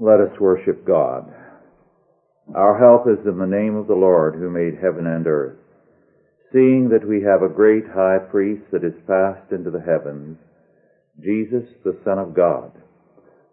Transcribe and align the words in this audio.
Let 0.00 0.20
us 0.20 0.38
worship 0.38 0.86
God. 0.86 1.32
Our 2.54 2.78
help 2.78 3.08
is 3.08 3.26
in 3.26 3.38
the 3.38 3.46
name 3.46 3.74
of 3.74 3.88
the 3.88 3.94
Lord 3.94 4.34
who 4.34 4.48
made 4.48 4.78
heaven 4.80 5.06
and 5.06 5.26
earth. 5.26 5.58
Seeing 6.52 6.88
that 6.90 7.06
we 7.06 7.20
have 7.22 7.42
a 7.42 7.52
great 7.52 7.84
high 7.86 8.18
priest 8.30 8.62
that 8.70 8.84
is 8.84 8.94
passed 9.08 9.50
into 9.50 9.70
the 9.70 9.82
heavens, 9.82 10.38
Jesus 11.20 11.68
the 11.84 11.98
Son 12.04 12.18
of 12.18 12.32
God, 12.32 12.70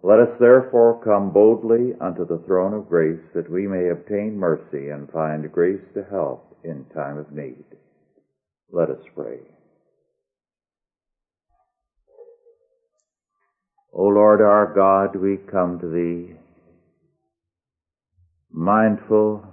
let 0.04 0.20
us 0.20 0.38
therefore 0.40 1.02
come 1.04 1.34
boldly 1.34 1.96
unto 2.00 2.28
the 2.28 2.42
throne 2.46 2.76
of 2.76 2.88
grace 2.88 3.26
that 3.34 3.50
we 3.50 3.66
may 3.66 3.90
obtain 3.90 4.38
mercy 4.38 4.90
and 4.90 5.10
find 5.12 5.52
grace 5.52 5.82
to 5.96 6.04
help 6.12 6.56
in 6.64 6.86
time 6.94 7.18
of 7.18 7.32
need. 7.32 7.66
Let 8.72 8.92
us 8.92 9.02
pray. 9.16 9.40
O 13.98 14.04
Lord 14.04 14.42
our 14.42 14.74
God, 14.76 15.16
we 15.16 15.38
come 15.38 15.80
to 15.80 15.88
Thee 15.88 16.36
mindful 18.52 19.46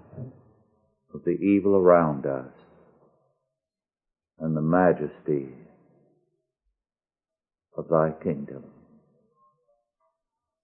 of 1.14 1.24
the 1.24 1.30
evil 1.30 1.76
around 1.76 2.26
us 2.26 2.52
and 4.40 4.56
the 4.56 4.62
majesty 4.62 5.48
of 7.76 7.86
Thy 7.88 8.10
kingdom. 8.22 8.64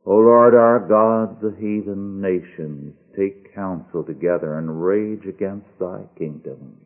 O 0.04 0.16
Lord 0.16 0.54
our 0.54 0.80
God, 0.80 1.40
the 1.40 1.54
heathen 1.56 2.20
nations 2.20 2.94
take 3.16 3.54
counsel 3.54 4.02
together 4.02 4.58
and 4.58 4.84
rage 4.84 5.24
against 5.28 5.66
Thy 5.78 6.00
kingdom. 6.18 6.78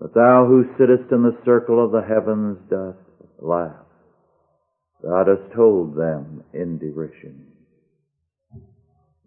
But 0.00 0.14
Thou 0.14 0.46
who 0.46 0.64
sittest 0.76 1.12
in 1.12 1.22
the 1.22 1.38
circle 1.44 1.84
of 1.84 1.92
the 1.92 2.02
heavens 2.02 2.58
dost 2.68 2.98
laugh. 3.40 3.87
Thou 5.02 5.24
dost 5.24 5.54
told 5.54 5.94
them 5.94 6.42
in 6.52 6.78
derision. 6.78 7.46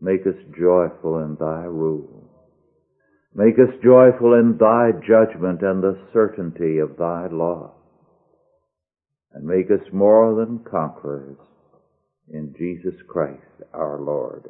Make 0.01 0.21
us 0.21 0.35
joyful 0.57 1.19
in 1.19 1.37
Thy 1.39 1.63
rule. 1.63 2.29
Make 3.33 3.55
us 3.55 3.73
joyful 3.83 4.33
in 4.33 4.57
Thy 4.59 4.91
judgment 5.07 5.61
and 5.61 5.81
the 5.81 5.97
certainty 6.11 6.79
of 6.79 6.97
Thy 6.97 7.27
law. 7.27 7.71
And 9.33 9.45
make 9.45 9.71
us 9.71 9.85
more 9.93 10.35
than 10.35 10.65
conquerors 10.69 11.37
in 12.33 12.53
Jesus 12.57 12.99
Christ 13.07 13.39
our 13.73 14.01
Lord. 14.01 14.49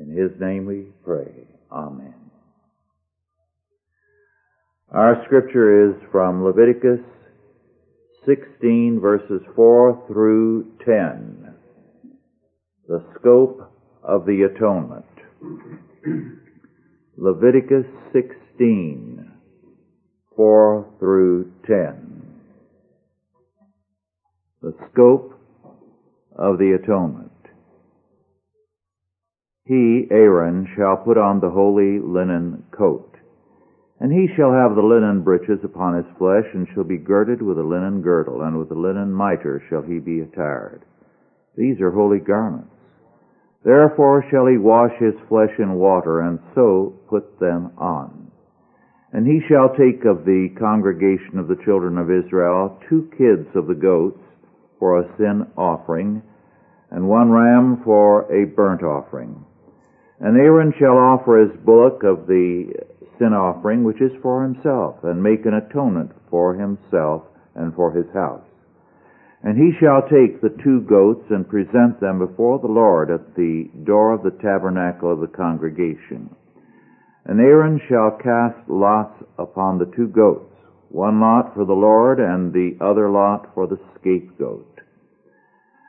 In 0.00 0.08
His 0.08 0.30
name 0.40 0.64
we 0.64 0.86
pray. 1.04 1.46
Amen. 1.70 2.14
Our 4.90 5.22
scripture 5.26 5.90
is 5.90 5.96
from 6.10 6.44
Leviticus 6.44 7.00
16 8.26 9.00
verses 9.00 9.42
4 9.54 10.04
through 10.06 10.72
10. 10.84 11.54
The 12.88 13.04
scope 13.18 13.70
of 14.02 14.24
the 14.26 14.42
atonement. 14.42 15.04
Leviticus 17.16 17.86
16 18.12 19.30
4 20.36 20.94
through 20.98 21.52
10. 21.66 22.40
The 24.62 24.74
scope 24.90 25.38
of 26.36 26.58
the 26.58 26.78
atonement. 26.82 27.30
He, 29.66 30.06
Aaron, 30.10 30.68
shall 30.76 30.96
put 30.96 31.16
on 31.16 31.40
the 31.40 31.50
holy 31.50 31.98
linen 32.00 32.64
coat 32.70 33.14
and 34.04 34.12
he 34.12 34.28
shall 34.36 34.52
have 34.52 34.76
the 34.76 34.82
linen 34.82 35.22
breeches 35.22 35.64
upon 35.64 35.96
his 35.96 36.18
flesh, 36.18 36.44
and 36.52 36.68
shall 36.74 36.84
be 36.84 36.98
girded 36.98 37.40
with 37.40 37.56
a 37.56 37.62
linen 37.62 38.02
girdle, 38.02 38.42
and 38.42 38.58
with 38.58 38.70
a 38.70 38.78
linen 38.78 39.10
mitre 39.10 39.64
shall 39.70 39.80
he 39.80 39.98
be 39.98 40.20
attired. 40.20 40.82
These 41.56 41.80
are 41.80 41.90
holy 41.90 42.18
garments. 42.18 42.68
Therefore 43.64 44.22
shall 44.30 44.44
he 44.44 44.58
wash 44.58 44.92
his 45.00 45.14
flesh 45.26 45.52
in 45.58 45.72
water, 45.76 46.20
and 46.20 46.38
so 46.54 47.00
put 47.08 47.40
them 47.40 47.72
on. 47.78 48.30
And 49.14 49.26
he 49.26 49.40
shall 49.48 49.70
take 49.70 50.04
of 50.04 50.26
the 50.26 50.50
congregation 50.58 51.38
of 51.38 51.48
the 51.48 51.64
children 51.64 51.96
of 51.96 52.12
Israel 52.12 52.78
two 52.90 53.08
kids 53.16 53.48
of 53.56 53.68
the 53.68 53.74
goats 53.74 54.20
for 54.78 55.00
a 55.00 55.16
sin 55.16 55.46
offering, 55.56 56.22
and 56.90 57.08
one 57.08 57.30
ram 57.30 57.80
for 57.82 58.30
a 58.30 58.44
burnt 58.44 58.82
offering. 58.82 59.46
And 60.20 60.36
Aaron 60.36 60.74
shall 60.78 60.98
offer 60.98 61.38
his 61.38 61.64
bullock 61.64 62.02
of 62.04 62.26
the 62.26 62.83
sin 63.18 63.32
offering 63.32 63.84
which 63.84 64.00
is 64.00 64.12
for 64.22 64.42
himself, 64.42 64.96
and 65.02 65.22
make 65.22 65.46
an 65.46 65.54
atonement 65.54 66.10
for 66.30 66.54
himself 66.54 67.22
and 67.54 67.74
for 67.74 67.92
his 67.92 68.06
house. 68.12 68.44
And 69.42 69.58
he 69.58 69.76
shall 69.78 70.02
take 70.02 70.40
the 70.40 70.56
two 70.64 70.80
goats 70.88 71.26
and 71.28 71.48
present 71.48 72.00
them 72.00 72.18
before 72.18 72.58
the 72.58 72.72
Lord 72.72 73.10
at 73.10 73.34
the 73.36 73.68
door 73.84 74.14
of 74.14 74.22
the 74.22 74.30
tabernacle 74.42 75.12
of 75.12 75.20
the 75.20 75.26
congregation. 75.26 76.34
And 77.26 77.40
Aaron 77.40 77.80
shall 77.88 78.18
cast 78.22 78.68
lots 78.68 79.22
upon 79.38 79.78
the 79.78 79.92
two 79.94 80.08
goats, 80.08 80.52
one 80.88 81.20
lot 81.20 81.54
for 81.54 81.64
the 81.64 81.72
Lord 81.72 82.20
and 82.20 82.52
the 82.52 82.76
other 82.80 83.10
lot 83.10 83.52
for 83.54 83.66
the 83.66 83.78
scapegoat. 84.00 84.80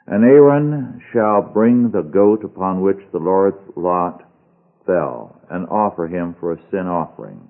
And 0.08 0.24
Aaron 0.24 1.02
shall 1.14 1.42
bring 1.42 1.92
the 1.92 2.04
goat 2.04 2.44
upon 2.44 2.82
which 2.82 3.00
the 3.12 3.20
Lord's 3.20 3.58
lot 3.76 4.22
fell 4.86 5.42
and 5.50 5.68
offer 5.68 6.08
him 6.08 6.36
for 6.40 6.54
a 6.54 6.62
sin 6.72 6.88
offering. 6.88 7.48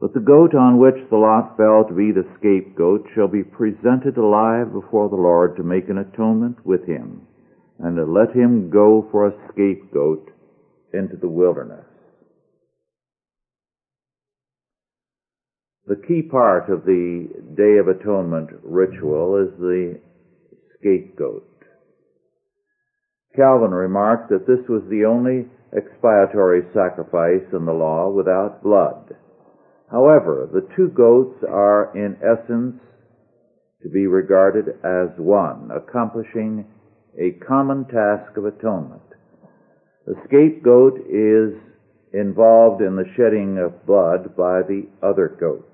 But 0.00 0.14
the 0.14 0.20
goat 0.20 0.54
on 0.54 0.78
which 0.78 1.08
the 1.10 1.16
lot 1.16 1.56
fell 1.56 1.84
to 1.86 1.94
be 1.94 2.10
the 2.10 2.26
scapegoat 2.38 3.06
shall 3.14 3.28
be 3.28 3.44
presented 3.44 4.16
alive 4.16 4.72
before 4.72 5.08
the 5.08 5.16
Lord 5.16 5.56
to 5.56 5.62
make 5.62 5.88
an 5.88 5.98
atonement 5.98 6.66
with 6.66 6.84
him, 6.86 7.22
and 7.78 7.96
to 7.96 8.04
let 8.04 8.34
him 8.34 8.68
go 8.68 9.06
for 9.12 9.28
a 9.28 9.48
scapegoat 9.52 10.30
into 10.92 11.16
the 11.16 11.28
wilderness. 11.28 11.84
The 15.86 15.96
key 15.96 16.22
part 16.22 16.68
of 16.68 16.84
the 16.84 17.28
Day 17.56 17.78
of 17.78 17.88
Atonement 17.88 18.50
ritual 18.62 19.36
is 19.36 19.58
the 19.58 20.00
scapegoat. 20.78 21.48
Calvin 23.36 23.70
remarked 23.70 24.30
that 24.30 24.46
this 24.46 24.66
was 24.68 24.82
the 24.90 25.04
only 25.04 25.48
expiatory 25.76 26.62
sacrifice 26.74 27.46
in 27.52 27.64
the 27.64 27.72
law 27.72 28.10
without 28.10 28.62
blood. 28.62 29.14
However, 29.90 30.48
the 30.52 30.66
two 30.76 30.88
goats 30.88 31.42
are 31.48 31.92
in 31.94 32.16
essence 32.22 32.80
to 33.82 33.88
be 33.88 34.06
regarded 34.06 34.68
as 34.84 35.08
one, 35.18 35.70
accomplishing 35.70 36.64
a 37.18 37.32
common 37.46 37.84
task 37.86 38.36
of 38.36 38.46
atonement. 38.46 39.02
The 40.06 40.14
scapegoat 40.26 40.98
is 41.08 41.54
involved 42.12 42.82
in 42.82 42.96
the 42.96 43.10
shedding 43.16 43.58
of 43.58 43.86
blood 43.86 44.36
by 44.36 44.62
the 44.62 44.88
other 45.02 45.28
goat. 45.28 45.68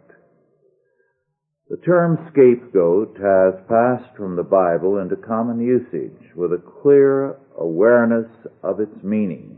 The 1.69 1.77
term 1.79 2.19
scapegoat 2.33 3.19
has 3.19 3.55
passed 3.69 4.17
from 4.17 4.37
the 4.37 4.43
Bible 4.43 4.99
into 4.99 5.17
common 5.17 5.61
usage 5.61 6.35
with 6.35 6.53
a 6.53 6.63
clear 6.83 7.37
awareness 7.59 8.27
of 8.63 8.81
its 8.81 9.03
meaning. 9.03 9.58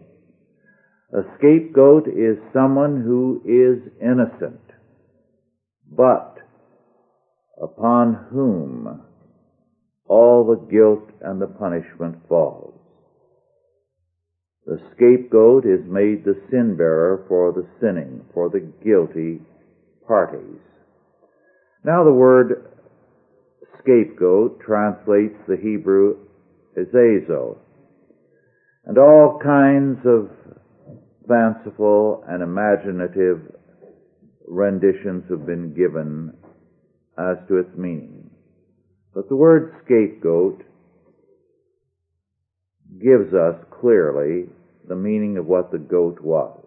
A 1.12 1.22
scapegoat 1.38 2.06
is 2.06 2.38
someone 2.52 3.02
who 3.02 3.42
is 3.44 3.92
innocent, 4.00 4.60
but 5.90 6.36
upon 7.60 8.14
whom 8.30 9.02
all 10.06 10.46
the 10.46 10.70
guilt 10.70 11.10
and 11.20 11.40
the 11.40 11.48
punishment 11.48 12.16
falls. 12.28 12.74
The 14.66 14.78
scapegoat 14.94 15.66
is 15.66 15.80
made 15.86 16.24
the 16.24 16.40
sin 16.48 16.76
bearer 16.76 17.24
for 17.26 17.52
the 17.52 17.66
sinning, 17.80 18.24
for 18.32 18.48
the 18.48 18.60
guilty 18.84 19.40
parties. 20.06 20.60
Now 21.84 22.04
the 22.04 22.12
word 22.12 22.70
scapegoat 23.80 24.60
translates 24.60 25.36
the 25.48 25.56
Hebrew 25.56 26.18
azazel, 26.76 27.58
and 28.84 28.96
all 28.96 29.40
kinds 29.42 29.98
of 30.04 30.30
fanciful 31.28 32.24
and 32.28 32.42
imaginative 32.42 33.40
renditions 34.46 35.24
have 35.30 35.46
been 35.46 35.74
given 35.74 36.36
as 37.18 37.36
to 37.48 37.58
its 37.58 37.76
meaning. 37.76 38.30
But 39.14 39.28
the 39.28 39.36
word 39.36 39.74
scapegoat 39.84 40.62
gives 43.00 43.32
us 43.34 43.56
clearly 43.80 44.46
the 44.88 44.96
meaning 44.96 45.36
of 45.36 45.46
what 45.46 45.70
the 45.70 45.78
goat 45.78 46.20
was. 46.20 46.58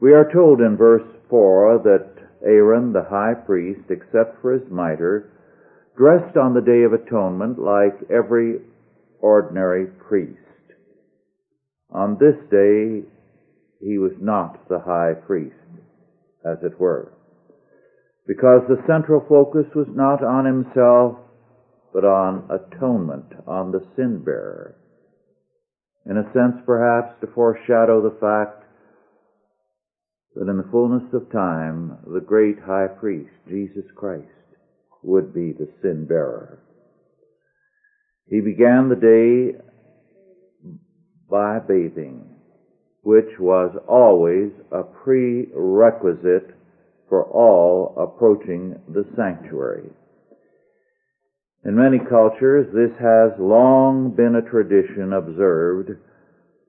We 0.00 0.12
are 0.12 0.30
told 0.32 0.60
in 0.60 0.76
verse 0.76 1.06
4 1.30 1.80
that 1.84 2.10
Aaron, 2.44 2.92
the 2.92 3.06
high 3.08 3.34
priest, 3.34 3.90
except 3.90 4.40
for 4.40 4.52
his 4.52 4.70
mitre, 4.70 5.30
dressed 5.96 6.36
on 6.36 6.54
the 6.54 6.60
Day 6.60 6.82
of 6.82 6.92
Atonement 6.92 7.58
like 7.58 8.10
every 8.10 8.60
ordinary 9.20 9.86
priest. 9.86 10.43
On 11.94 12.18
this 12.18 12.34
day, 12.50 13.04
he 13.80 13.98
was 13.98 14.12
not 14.20 14.68
the 14.68 14.80
high 14.80 15.14
priest, 15.14 15.54
as 16.44 16.58
it 16.62 16.80
were, 16.80 17.12
because 18.26 18.62
the 18.66 18.82
central 18.88 19.24
focus 19.28 19.66
was 19.76 19.86
not 19.90 20.24
on 20.24 20.44
himself, 20.44 21.16
but 21.92 22.04
on 22.04 22.50
atonement, 22.50 23.32
on 23.46 23.70
the 23.70 23.86
sin 23.94 24.22
bearer. 24.24 24.74
In 26.04 26.16
a 26.16 26.32
sense, 26.32 26.60
perhaps, 26.66 27.14
to 27.20 27.28
foreshadow 27.28 28.02
the 28.02 28.18
fact 28.20 28.64
that 30.34 30.50
in 30.50 30.56
the 30.56 30.68
fullness 30.72 31.04
of 31.12 31.30
time, 31.30 31.96
the 32.12 32.20
great 32.20 32.58
high 32.58 32.88
priest, 32.88 33.30
Jesus 33.48 33.84
Christ, 33.94 34.26
would 35.04 35.32
be 35.32 35.52
the 35.52 35.68
sin 35.80 36.06
bearer. 36.06 36.58
He 38.26 38.40
began 38.40 38.88
the 38.88 38.96
day 38.96 39.60
by 41.30 41.58
bathing, 41.58 42.24
which 43.02 43.38
was 43.38 43.76
always 43.88 44.50
a 44.72 44.82
prerequisite 44.82 46.54
for 47.08 47.24
all 47.24 47.94
approaching 47.98 48.80
the 48.88 49.04
sanctuary. 49.16 49.90
In 51.64 51.76
many 51.76 51.98
cultures, 51.98 52.66
this 52.74 52.96
has 53.00 53.32
long 53.38 54.10
been 54.10 54.36
a 54.36 54.50
tradition 54.50 55.14
observed 55.14 55.90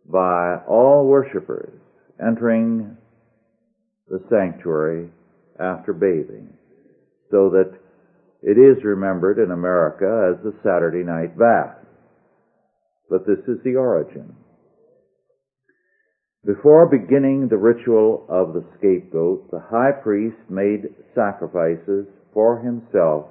by 0.06 0.57
all 0.68 1.07
worshippers 1.07 1.80
entering 2.25 2.96
the 4.07 4.24
sanctuary 4.30 5.10
after 5.60 5.94
bathing, 5.94 6.54
so 7.31 7.50
that 7.50 7.74
it 8.42 8.57
is 8.57 8.84
remembered 8.84 9.40
in 9.40 9.52
America 9.52 10.31
as 10.31 10.44
the 10.44 10.54
Saturday 10.63 11.04
night 11.04 11.38
bath. 11.38 11.78
But 13.10 13.25
this 13.25 13.40
is 13.48 13.57
the 13.63 13.75
origin. 13.75 14.36
Before 16.45 16.86
beginning 16.86 17.47
the 17.47 17.57
ritual 17.57 18.24
of 18.30 18.53
the 18.53 18.63
scapegoat, 18.77 19.50
the 19.50 19.59
high 19.59 19.92
priest 19.92 20.38
made 20.47 20.94
sacrifices 21.15 22.06
for 22.33 22.59
himself 22.59 23.25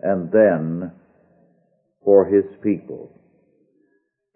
and 0.00 0.32
then 0.32 0.92
for 2.02 2.24
his 2.24 2.44
people. 2.62 3.10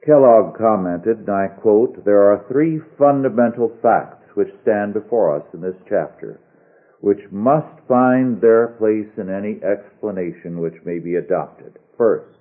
Kellogg 0.05 0.59
commented, 0.59 1.21
and 1.21 1.31
I 1.31 1.49
quote, 1.49 2.05
There 2.05 2.23
are 2.31 2.45
three 2.49 2.81
fundamental 2.99 3.73
facts 3.81 4.29
which 4.35 4.49
stand 4.61 4.93
before 4.93 5.37
us 5.37 5.47
in 5.55 5.63
this 5.63 5.77
chapter, 5.89 6.41
which 7.01 7.31
must 7.31 7.81
find 7.89 8.41
their 8.41 8.69
place 8.79 9.09
in 9.17 9.31
any 9.31 9.61
explanation 9.65 10.61
which 10.61 10.85
may 10.85 10.99
be 10.99 11.15
adopted. 11.15 11.79
First, 11.97 12.40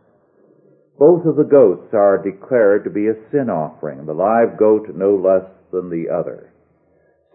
both 0.99 1.25
of 1.25 1.37
the 1.37 1.47
goats 1.49 1.93
are 1.93 2.21
declared 2.21 2.83
to 2.83 2.89
be 2.89 3.07
a 3.07 3.15
sin 3.31 3.49
offering, 3.49 4.05
the 4.05 4.13
live 4.13 4.59
goat 4.59 4.85
no 4.93 5.15
less 5.15 5.49
than 5.71 5.89
the 5.89 6.11
other. 6.13 6.51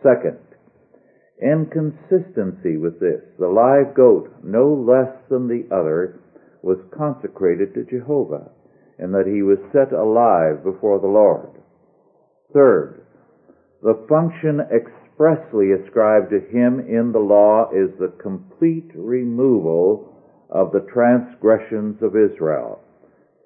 Second, 0.02 0.38
in 1.40 1.66
consistency 1.72 2.76
with 2.76 3.00
this, 3.00 3.22
the 3.38 3.48
live 3.48 3.94
goat 3.96 4.30
no 4.44 4.68
less 4.68 5.10
than 5.30 5.48
the 5.48 5.64
other 5.74 6.20
was 6.60 6.76
consecrated 6.96 7.72
to 7.72 7.88
Jehovah, 7.88 8.50
in 8.98 9.12
that 9.12 9.26
he 9.26 9.40
was 9.40 9.58
set 9.72 9.94
alive 9.94 10.62
before 10.62 11.00
the 11.00 11.06
Lord. 11.06 11.48
Third, 12.52 13.06
the 13.82 14.04
function 14.10 14.60
expressly 14.60 15.72
ascribed 15.72 16.30
to 16.30 16.40
him 16.52 16.80
in 16.80 17.12
the 17.12 17.18
law 17.18 17.70
is 17.72 17.88
the 17.98 18.12
complete 18.20 18.90
removal 18.94 20.12
of 20.50 20.70
the 20.72 20.86
transgressions 20.92 21.96
of 22.02 22.14
Israel 22.14 22.83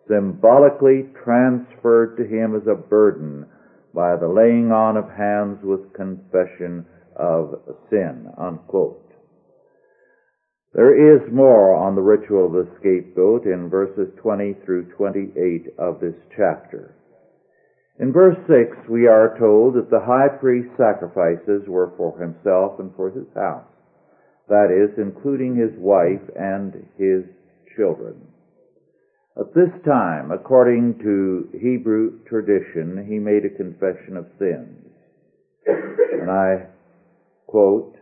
symbolically 0.08 1.06
transferred 1.24 2.16
to 2.16 2.24
him 2.24 2.56
as 2.56 2.66
a 2.66 2.74
burden 2.74 3.46
by 3.94 4.16
the 4.16 4.28
laying 4.28 4.72
on 4.72 4.96
of 4.96 5.08
hands 5.10 5.58
with 5.62 5.92
confession 5.92 6.84
of 7.16 7.54
sin. 7.90 8.28
Unquote. 8.38 9.04
There 10.74 11.16
is 11.16 11.32
more 11.32 11.74
on 11.74 11.94
the 11.94 12.02
ritual 12.02 12.46
of 12.46 12.52
the 12.52 12.70
scapegoat 12.78 13.46
in 13.46 13.70
verses 13.70 14.08
20 14.20 14.54
through 14.64 14.92
28 14.96 15.74
of 15.78 16.00
this 16.00 16.14
chapter. 16.36 16.94
In 17.98 18.12
verse 18.12 18.36
6, 18.46 18.88
we 18.88 19.08
are 19.08 19.36
told 19.38 19.74
that 19.74 19.90
the 19.90 19.98
high 19.98 20.28
priest's 20.28 20.76
sacrifices 20.76 21.66
were 21.66 21.92
for 21.96 22.16
himself 22.20 22.78
and 22.78 22.94
for 22.94 23.10
his 23.10 23.26
house. 23.34 23.66
That 24.48 24.70
is, 24.70 24.96
including 24.98 25.56
his 25.56 25.72
wife 25.78 26.22
and 26.36 26.86
his 26.96 27.24
children. 27.74 28.27
At 29.38 29.54
this 29.54 29.70
time, 29.84 30.32
according 30.32 30.98
to 30.98 31.48
Hebrew 31.52 32.18
tradition, 32.26 33.06
he 33.06 33.20
made 33.20 33.44
a 33.44 33.56
confession 33.56 34.16
of 34.16 34.26
sins. 34.36 34.90
And 35.64 36.28
I 36.28 36.66
quote, 37.46 37.94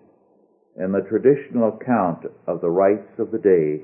in 0.76 0.92
the 0.92 1.02
traditional 1.02 1.76
account 1.76 2.24
of 2.46 2.62
the 2.62 2.70
rites 2.70 3.18
of 3.18 3.32
the 3.32 3.38
day 3.38 3.82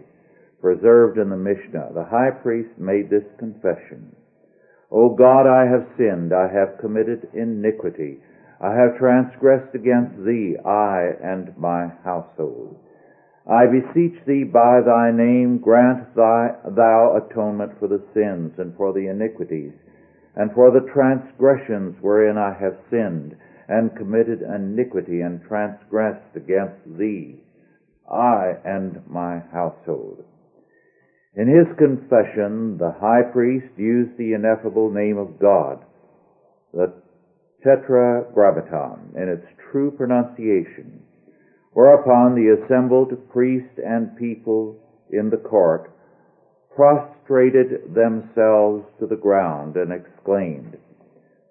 preserved 0.63 1.19
in 1.19 1.29
the 1.29 1.37
Mishnah, 1.37 1.91
the 1.93 2.05
high 2.05 2.31
priest 2.31 2.71
made 2.79 3.11
this 3.11 3.29
confession. 3.39 4.17
O 4.91 5.15
God, 5.15 5.47
I 5.47 5.67
have 5.67 5.87
sinned, 5.99 6.33
I 6.33 6.49
have 6.49 6.79
committed 6.81 7.29
iniquity, 7.35 8.19
I 8.63 8.73
have 8.75 8.99
transgressed 8.99 9.75
against 9.75 10.25
thee, 10.25 10.57
I 10.65 11.11
and 11.23 11.53
my 11.59 11.89
household. 12.03 12.79
I 13.47 13.67
beseech 13.67 14.25
thee 14.25 14.45
by 14.45 14.81
thy 14.83 15.11
name, 15.11 15.59
grant 15.59 16.15
thy, 16.15 16.55
thou 16.65 17.17
atonement 17.17 17.73
for 17.81 17.89
the 17.89 18.03
sins 18.15 18.53
and 18.59 18.77
for 18.77 18.93
the 18.93 19.09
iniquities 19.09 19.73
and 20.37 20.53
for 20.53 20.71
the 20.71 20.87
transgressions 20.93 21.97
wherein 22.01 22.39
I 22.39 22.55
have 22.55 22.79
sinned 22.89 23.37
and 23.69 23.97
committed 23.97 24.43
iniquity 24.43 25.21
and 25.21 25.43
transgressed 25.43 26.37
against 26.37 26.99
thee, 26.99 27.43
I 28.11 28.55
and 28.65 29.03
my 29.09 29.41
household. 29.53 30.25
In 31.35 31.49
his 31.49 31.67
confession, 31.79 32.79
the 32.79 32.93
high 33.01 33.23
priest 33.23 33.67
used 33.77 34.17
the 34.17 34.35
ineffable 34.35 34.91
name 34.91 35.19
of 35.19 35.39
God, 35.39 35.85
the 36.73 36.93
tetragrammaton, 37.65 39.15
in 39.17 39.29
its 39.29 39.47
true 39.71 39.91
pronunciation 39.91 41.02
Whereupon 41.73 42.35
the 42.35 42.63
assembled 42.63 43.31
priest 43.31 43.79
and 43.79 44.17
people 44.17 44.77
in 45.11 45.31
the 45.31 45.39
court 45.39 45.91
prostrated 46.75 47.95
themselves 47.95 48.85
to 48.99 49.07
the 49.07 49.17
ground 49.17 49.77
and 49.77 49.93
exclaimed, 49.93 50.77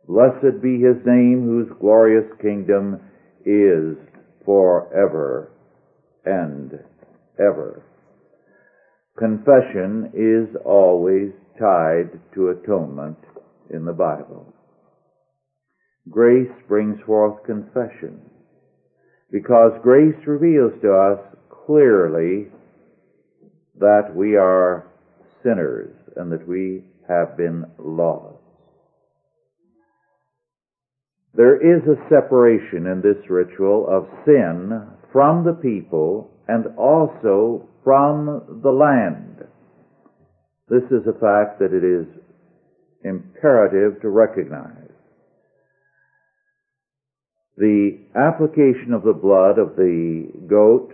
Blessed 0.07 0.61
be 0.61 0.81
his 0.81 0.97
name 1.05 1.43
whose 1.43 1.71
glorious 1.79 2.25
kingdom 2.41 2.99
is 3.45 3.97
forever 4.45 5.51
and 6.25 6.71
ever. 7.39 7.83
Confession 9.17 10.11
is 10.13 10.55
always 10.65 11.31
tied 11.59 12.19
to 12.33 12.49
atonement 12.49 13.17
in 13.69 13.85
the 13.85 13.93
Bible. 13.93 14.53
Grace 16.09 16.51
brings 16.67 16.99
forth 17.05 17.43
confession 17.43 18.30
because 19.31 19.71
grace 19.81 20.15
reveals 20.27 20.73
to 20.81 20.93
us 20.93 21.19
clearly 21.65 22.47
that 23.79 24.13
we 24.13 24.35
are 24.35 24.87
sinners 25.43 25.95
and 26.17 26.31
that 26.31 26.47
we 26.47 26.83
have 27.07 27.37
been 27.37 27.65
lost. 27.79 28.37
There 31.33 31.55
is 31.55 31.81
a 31.87 32.09
separation 32.09 32.87
in 32.87 33.01
this 33.01 33.29
ritual 33.29 33.87
of 33.89 34.07
sin 34.25 34.87
from 35.13 35.45
the 35.45 35.53
people 35.53 36.29
and 36.47 36.77
also 36.77 37.69
from 37.83 38.59
the 38.61 38.69
land. 38.69 39.43
This 40.67 40.83
is 40.91 41.07
a 41.07 41.19
fact 41.19 41.59
that 41.59 41.73
it 41.73 41.83
is 41.83 42.05
imperative 43.03 44.01
to 44.01 44.09
recognize 44.09 44.80
the 47.61 47.95
application 48.15 48.91
of 48.91 49.03
the 49.03 49.13
blood 49.13 49.59
of 49.59 49.75
the 49.75 50.25
goat, 50.49 50.89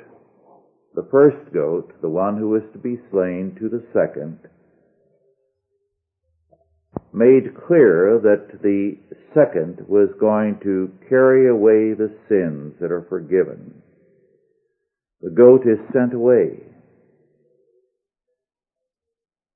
the 0.95 1.07
first 1.09 1.53
goat, 1.53 1.93
the 2.01 2.09
one 2.09 2.35
who 2.35 2.49
was 2.49 2.63
to 2.73 2.77
be 2.77 2.99
slain, 3.09 3.55
to 3.57 3.69
the 3.69 3.81
second, 3.93 4.37
made 7.13 7.55
clear 7.65 8.19
that 8.21 8.59
the 8.61 8.97
second 9.33 9.79
was 9.87 10.09
going 10.19 10.59
to 10.61 10.91
carry 11.07 11.47
away 11.47 11.93
the 11.93 12.11
sins 12.27 12.73
that 12.81 12.91
are 12.91 13.05
forgiven. 13.07 13.81
The 15.21 15.31
goat 15.31 15.61
is 15.61 15.79
sent 15.93 16.13
away. 16.13 16.63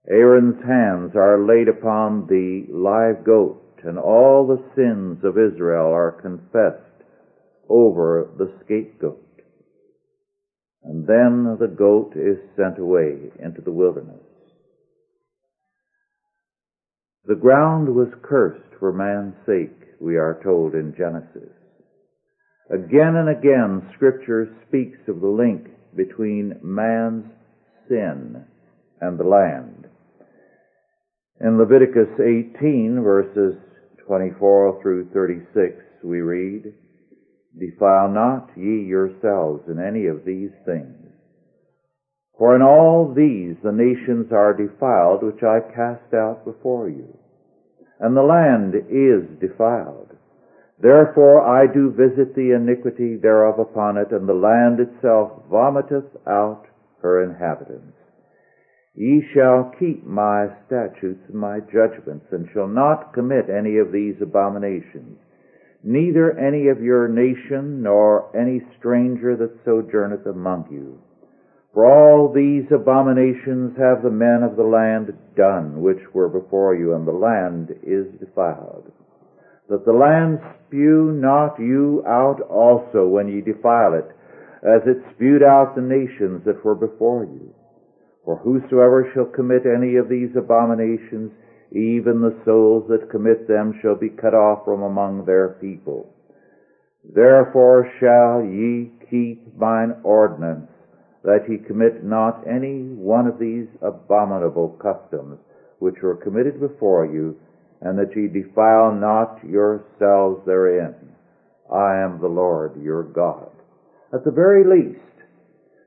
Aaron's 0.09 0.63
hands 0.63 1.11
are 1.17 1.45
laid 1.45 1.67
upon 1.67 2.27
the 2.27 2.67
live 2.71 3.25
goat, 3.25 3.81
and 3.83 3.99
all 3.99 4.47
the 4.47 4.63
sins 4.77 5.19
of 5.25 5.37
Israel 5.37 5.91
are 5.91 6.11
confessed 6.11 6.90
over 7.71 8.29
the 8.37 8.51
scapegoat. 8.63 9.17
And 10.83 11.07
then 11.07 11.57
the 11.59 11.67
goat 11.67 12.13
is 12.15 12.37
sent 12.55 12.79
away 12.79 13.31
into 13.39 13.61
the 13.61 13.71
wilderness. 13.71 14.21
The 17.25 17.35
ground 17.35 17.87
was 17.95 18.09
cursed 18.23 18.73
for 18.79 18.91
man's 18.91 19.35
sake, 19.45 19.77
we 19.99 20.17
are 20.17 20.41
told 20.43 20.73
in 20.73 20.95
Genesis. 20.97 21.53
Again 22.71 23.15
and 23.15 23.29
again, 23.29 23.87
Scripture 23.95 24.47
speaks 24.67 24.97
of 25.07 25.21
the 25.21 25.27
link 25.27 25.67
between 25.95 26.59
man's 26.63 27.25
sin 27.87 28.43
and 29.01 29.19
the 29.19 29.23
land. 29.23 29.87
In 31.41 31.57
Leviticus 31.57 32.09
18 32.19 33.01
verses 33.03 33.55
24 34.07 34.79
through 34.81 35.09
36 35.13 35.83
we 36.03 36.21
read, 36.21 36.73
Defile 37.58 38.10
not 38.10 38.50
ye 38.55 38.81
yourselves 38.84 39.67
in 39.67 39.79
any 39.79 40.08
of 40.08 40.24
these 40.25 40.51
things. 40.65 41.12
For 42.38 42.55
in 42.55 42.62
all 42.62 43.13
these 43.13 43.58
the 43.62 43.72
nations 43.72 44.31
are 44.31 44.53
defiled 44.53 45.22
which 45.22 45.43
I 45.43 45.60
cast 45.60 46.13
out 46.13 46.43
before 46.46 46.89
you, 46.89 47.17
and 48.00 48.15
the 48.15 48.24
land 48.24 48.74
is 48.89 49.29
defiled. 49.39 50.15
Therefore 50.79 51.41
I 51.41 51.67
do 51.67 51.91
visit 51.91 52.34
the 52.34 52.51
iniquity 52.51 53.15
thereof 53.15 53.60
upon 53.60 53.98
it, 53.98 54.12
and 54.12 54.27
the 54.27 54.34
land 54.34 54.79
itself 54.79 55.43
vomiteth 55.50 56.10
out 56.25 56.65
her 57.01 57.22
inhabitants. 57.22 57.98
Ye 58.96 59.22
shall 59.34 59.72
keep 59.77 60.03
my 60.05 60.48
statutes 60.65 61.22
and 61.29 61.36
my 61.36 61.60
judgments, 61.60 62.25
and 62.31 62.50
shall 62.50 62.67
not 62.67 63.13
commit 63.13 63.50
any 63.50 63.77
of 63.77 63.91
these 63.91 64.20
abominations, 64.22 65.20
neither 65.83 66.38
any 66.38 66.67
of 66.67 66.81
your 66.81 67.07
nation, 67.07 67.81
nor 67.83 68.35
any 68.35 68.61
stranger 68.77 69.35
that 69.35 69.63
sojourneth 69.65 70.25
among 70.25 70.67
you. 70.71 71.00
For 71.73 71.85
all 71.85 72.31
these 72.31 72.65
abominations 72.71 73.77
have 73.77 74.03
the 74.03 74.11
men 74.11 74.43
of 74.43 74.57
the 74.57 74.63
land 74.63 75.13
done, 75.35 75.81
which 75.81 76.13
were 76.13 76.29
before 76.29 76.75
you, 76.75 76.93
and 76.93 77.07
the 77.07 77.11
land 77.11 77.71
is 77.83 78.07
defiled 78.19 78.91
that 79.71 79.85
the 79.85 79.93
land 79.93 80.38
spew 80.67 81.15
not 81.15 81.57
you 81.57 82.03
out 82.05 82.41
also 82.51 83.07
when 83.07 83.29
ye 83.29 83.39
defile 83.39 83.93
it, 83.93 84.05
as 84.67 84.83
it 84.85 85.01
spewed 85.15 85.41
out 85.41 85.73
the 85.75 85.81
nations 85.81 86.43
that 86.45 86.63
were 86.63 86.75
before 86.75 87.23
you. 87.23 87.55
For 88.25 88.35
whosoever 88.35 89.09
shall 89.13 89.31
commit 89.31 89.63
any 89.65 89.95
of 89.95 90.09
these 90.09 90.35
abominations, 90.35 91.31
even 91.71 92.21
the 92.21 92.37
souls 92.45 92.87
that 92.89 93.09
commit 93.09 93.47
them 93.47 93.79
shall 93.81 93.95
be 93.95 94.09
cut 94.09 94.33
off 94.33 94.65
from 94.65 94.83
among 94.83 95.25
their 95.25 95.49
people. 95.61 96.13
Therefore 97.03 97.89
shall 97.99 98.43
ye 98.43 98.91
keep 99.09 99.57
mine 99.57 99.95
ordinance, 100.03 100.69
that 101.23 101.49
ye 101.49 101.57
commit 101.57 102.03
not 102.03 102.45
any 102.47 102.83
one 102.83 103.25
of 103.25 103.39
these 103.39 103.67
abominable 103.81 104.77
customs, 104.81 105.39
which 105.79 106.01
were 106.01 106.15
committed 106.15 106.59
before 106.59 107.05
you, 107.05 107.37
and 107.81 107.97
that 107.97 108.15
ye 108.15 108.27
defile 108.27 108.93
not 108.93 109.39
yourselves 109.43 110.45
therein. 110.45 110.95
I 111.71 111.97
am 112.03 112.19
the 112.19 112.27
Lord 112.27 112.81
your 112.81 113.03
God. 113.03 113.49
At 114.13 114.25
the 114.25 114.31
very 114.31 114.63
least, 114.63 114.99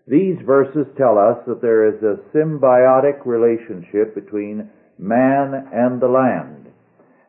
these 0.06 0.36
verses 0.44 0.86
tell 0.96 1.18
us 1.18 1.38
that 1.46 1.60
there 1.60 1.86
is 1.86 2.02
a 2.02 2.18
symbiotic 2.36 3.24
relationship 3.24 4.14
between 4.14 4.70
man 4.98 5.68
and 5.72 6.00
the 6.00 6.08
land. 6.08 6.66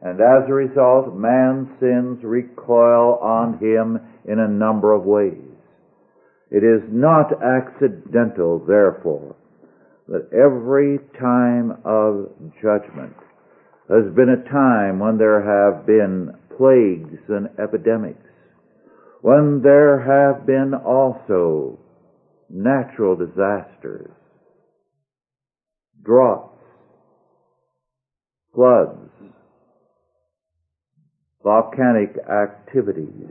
And 0.02 0.22
as 0.22 0.48
a 0.48 0.54
result, 0.54 1.16
man's 1.16 1.68
sins 1.80 2.20
recoil 2.24 3.18
on 3.22 3.58
him 3.58 4.00
in 4.26 4.40
a 4.40 4.48
number 4.48 4.94
of 4.94 5.04
ways. 5.04 5.42
It 6.52 6.64
is 6.64 6.82
not 6.92 7.32
accidental, 7.44 8.64
therefore, 8.66 9.36
that 10.08 10.30
every 10.32 11.00
time 11.20 11.82
of 11.84 12.30
judgment 12.62 13.16
has 13.90 14.14
been 14.16 14.30
a 14.30 14.50
time 14.50 15.00
when 15.00 15.18
there 15.18 15.42
have 15.42 15.86
been 15.86 16.34
plagues 16.58 17.20
and 17.30 17.50
epidemics, 17.60 18.22
when 19.22 19.62
there 19.64 20.00
have 20.00 20.46
been 20.46 20.74
also 20.74 21.80
natural 22.50 23.16
disasters, 23.16 24.12
droughts, 26.04 26.55
floods, 28.56 29.12
volcanic 31.44 32.16
activities, 32.28 33.30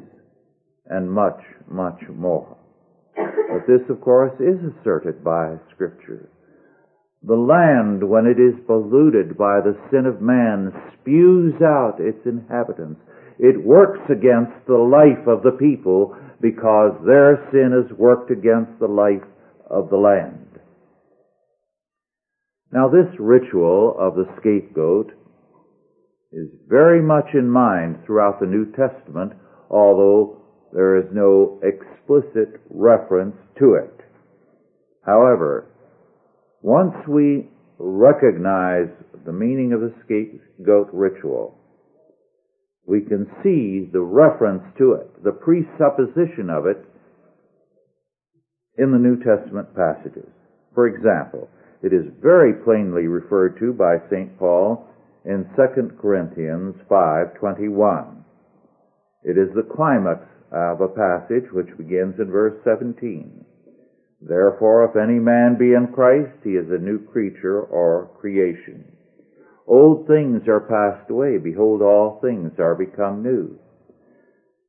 and 0.86 1.10
much, 1.10 1.40
much 1.68 2.00
more. 2.14 2.56
But 3.16 3.66
this, 3.66 3.88
of 3.88 4.00
course, 4.00 4.32
is 4.38 4.60
asserted 4.60 5.24
by 5.24 5.56
Scripture. 5.74 6.28
The 7.26 7.34
land, 7.34 8.06
when 8.06 8.26
it 8.26 8.38
is 8.38 8.54
polluted 8.66 9.38
by 9.38 9.60
the 9.64 9.78
sin 9.90 10.04
of 10.04 10.20
man, 10.20 10.70
spews 11.00 11.54
out 11.62 11.96
its 11.98 12.20
inhabitants. 12.26 13.00
It 13.38 13.64
works 13.64 14.00
against 14.10 14.52
the 14.66 14.76
life 14.76 15.26
of 15.26 15.42
the 15.42 15.56
people 15.58 16.14
because 16.40 16.92
their 17.06 17.48
sin 17.50 17.72
has 17.72 17.90
worked 17.98 18.30
against 18.30 18.78
the 18.78 18.88
life 18.88 19.24
of 19.70 19.88
the 19.88 19.96
land. 19.96 20.43
Now 22.74 22.88
this 22.88 23.06
ritual 23.20 23.94
of 24.00 24.16
the 24.16 24.26
scapegoat 24.40 25.12
is 26.32 26.48
very 26.66 27.00
much 27.00 27.26
in 27.32 27.48
mind 27.48 27.98
throughout 28.04 28.40
the 28.40 28.46
New 28.46 28.72
Testament, 28.72 29.32
although 29.70 30.42
there 30.72 30.98
is 30.98 31.04
no 31.12 31.60
explicit 31.62 32.60
reference 32.68 33.36
to 33.60 33.74
it. 33.74 34.00
However, 35.06 35.68
once 36.62 36.96
we 37.06 37.48
recognize 37.78 38.88
the 39.24 39.32
meaning 39.32 39.72
of 39.72 39.80
the 39.80 39.94
scapegoat 40.04 40.88
ritual, 40.92 41.56
we 42.88 43.02
can 43.02 43.26
see 43.44 43.88
the 43.92 44.02
reference 44.02 44.64
to 44.78 44.94
it, 44.94 45.22
the 45.22 45.30
presupposition 45.30 46.50
of 46.50 46.66
it 46.66 46.84
in 48.76 48.90
the 48.90 48.98
New 48.98 49.22
Testament 49.22 49.68
passages. 49.76 50.28
For 50.74 50.88
example, 50.88 51.48
it 51.84 51.92
is 51.92 52.06
very 52.22 52.54
plainly 52.64 53.06
referred 53.06 53.58
to 53.58 53.74
by 53.74 53.98
St. 54.08 54.38
Paul 54.38 54.88
in 55.26 55.44
2 55.54 55.98
Corinthians 56.00 56.74
5:21. 56.88 58.24
It 59.22 59.36
is 59.36 59.52
the 59.52 59.62
climax 59.62 60.24
of 60.50 60.80
a 60.80 60.88
passage 60.88 61.52
which 61.52 61.76
begins 61.76 62.18
in 62.18 62.30
verse 62.30 62.54
17. 62.64 63.44
Therefore, 64.22 64.84
if 64.84 64.96
any 64.96 65.18
man 65.18 65.56
be 65.58 65.74
in 65.74 65.88
Christ, 65.88 66.32
he 66.42 66.56
is 66.56 66.70
a 66.70 66.78
new 66.78 66.98
creature 66.98 67.60
or 67.60 68.08
creation. 68.18 68.84
Old 69.66 70.06
things 70.06 70.48
are 70.48 70.60
passed 70.60 71.10
away. 71.10 71.36
Behold, 71.36 71.82
all 71.82 72.18
things 72.20 72.58
are 72.58 72.74
become 72.74 73.22
new. 73.22 73.58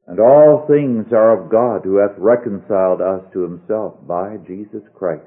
And 0.07 0.19
all 0.19 0.65
things 0.67 1.11
are 1.13 1.39
of 1.39 1.49
God, 1.49 1.83
who 1.83 1.95
hath 1.95 2.17
reconciled 2.17 3.01
us 3.01 3.23
to 3.31 3.41
himself 3.41 4.05
by 4.05 4.37
Jesus 4.45 4.83
Christ, 4.93 5.23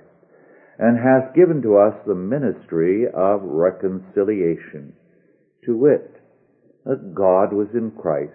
and 0.78 0.96
hath 0.96 1.34
given 1.34 1.60
to 1.62 1.76
us 1.76 1.94
the 2.06 2.14
ministry 2.14 3.04
of 3.12 3.42
reconciliation, 3.42 4.92
to 5.64 5.76
wit, 5.76 6.22
that 6.84 7.14
God 7.14 7.52
was 7.52 7.68
in 7.74 7.90
Christ, 7.90 8.32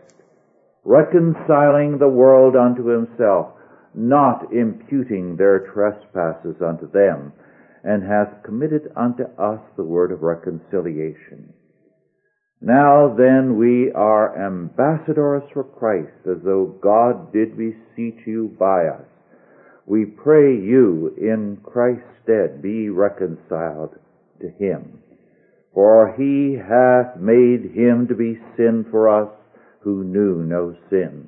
reconciling 0.83 1.97
the 1.97 2.09
world 2.09 2.55
unto 2.55 2.85
himself, 2.85 3.53
not 3.95 4.51
imputing 4.51 5.37
their 5.37 5.71
trespasses 5.73 6.61
unto 6.61 6.91
them, 6.91 7.31
and 7.83 8.03
hath 8.03 8.43
committed 8.43 8.91
unto 8.95 9.23
us 9.37 9.61
the 9.77 9.83
word 9.83 10.11
of 10.11 10.21
reconciliation. 10.21 11.53
Now 12.61 13.13
then 13.17 13.57
we 13.57 13.91
are 13.91 14.37
ambassadors 14.45 15.43
for 15.53 15.63
Christ, 15.63 16.27
as 16.29 16.43
though 16.43 16.79
God 16.81 17.31
did 17.33 17.57
beseech 17.57 18.25
you 18.25 18.55
by 18.59 18.87
us. 18.87 19.05
We 19.85 20.05
pray 20.05 20.55
you 20.55 21.13
in 21.17 21.57
Christ's 21.63 22.03
stead 22.23 22.61
be 22.61 22.89
reconciled 22.89 23.95
to 24.41 24.49
him. 24.49 24.99
For 25.73 26.13
he 26.17 26.55
hath 26.57 27.19
made 27.19 27.71
him 27.75 28.07
to 28.07 28.15
be 28.15 28.39
sin 28.55 28.85
for 28.89 29.09
us 29.09 29.33
who 29.81 30.03
knew 30.03 30.43
no 30.43 30.75
sin 30.89 31.27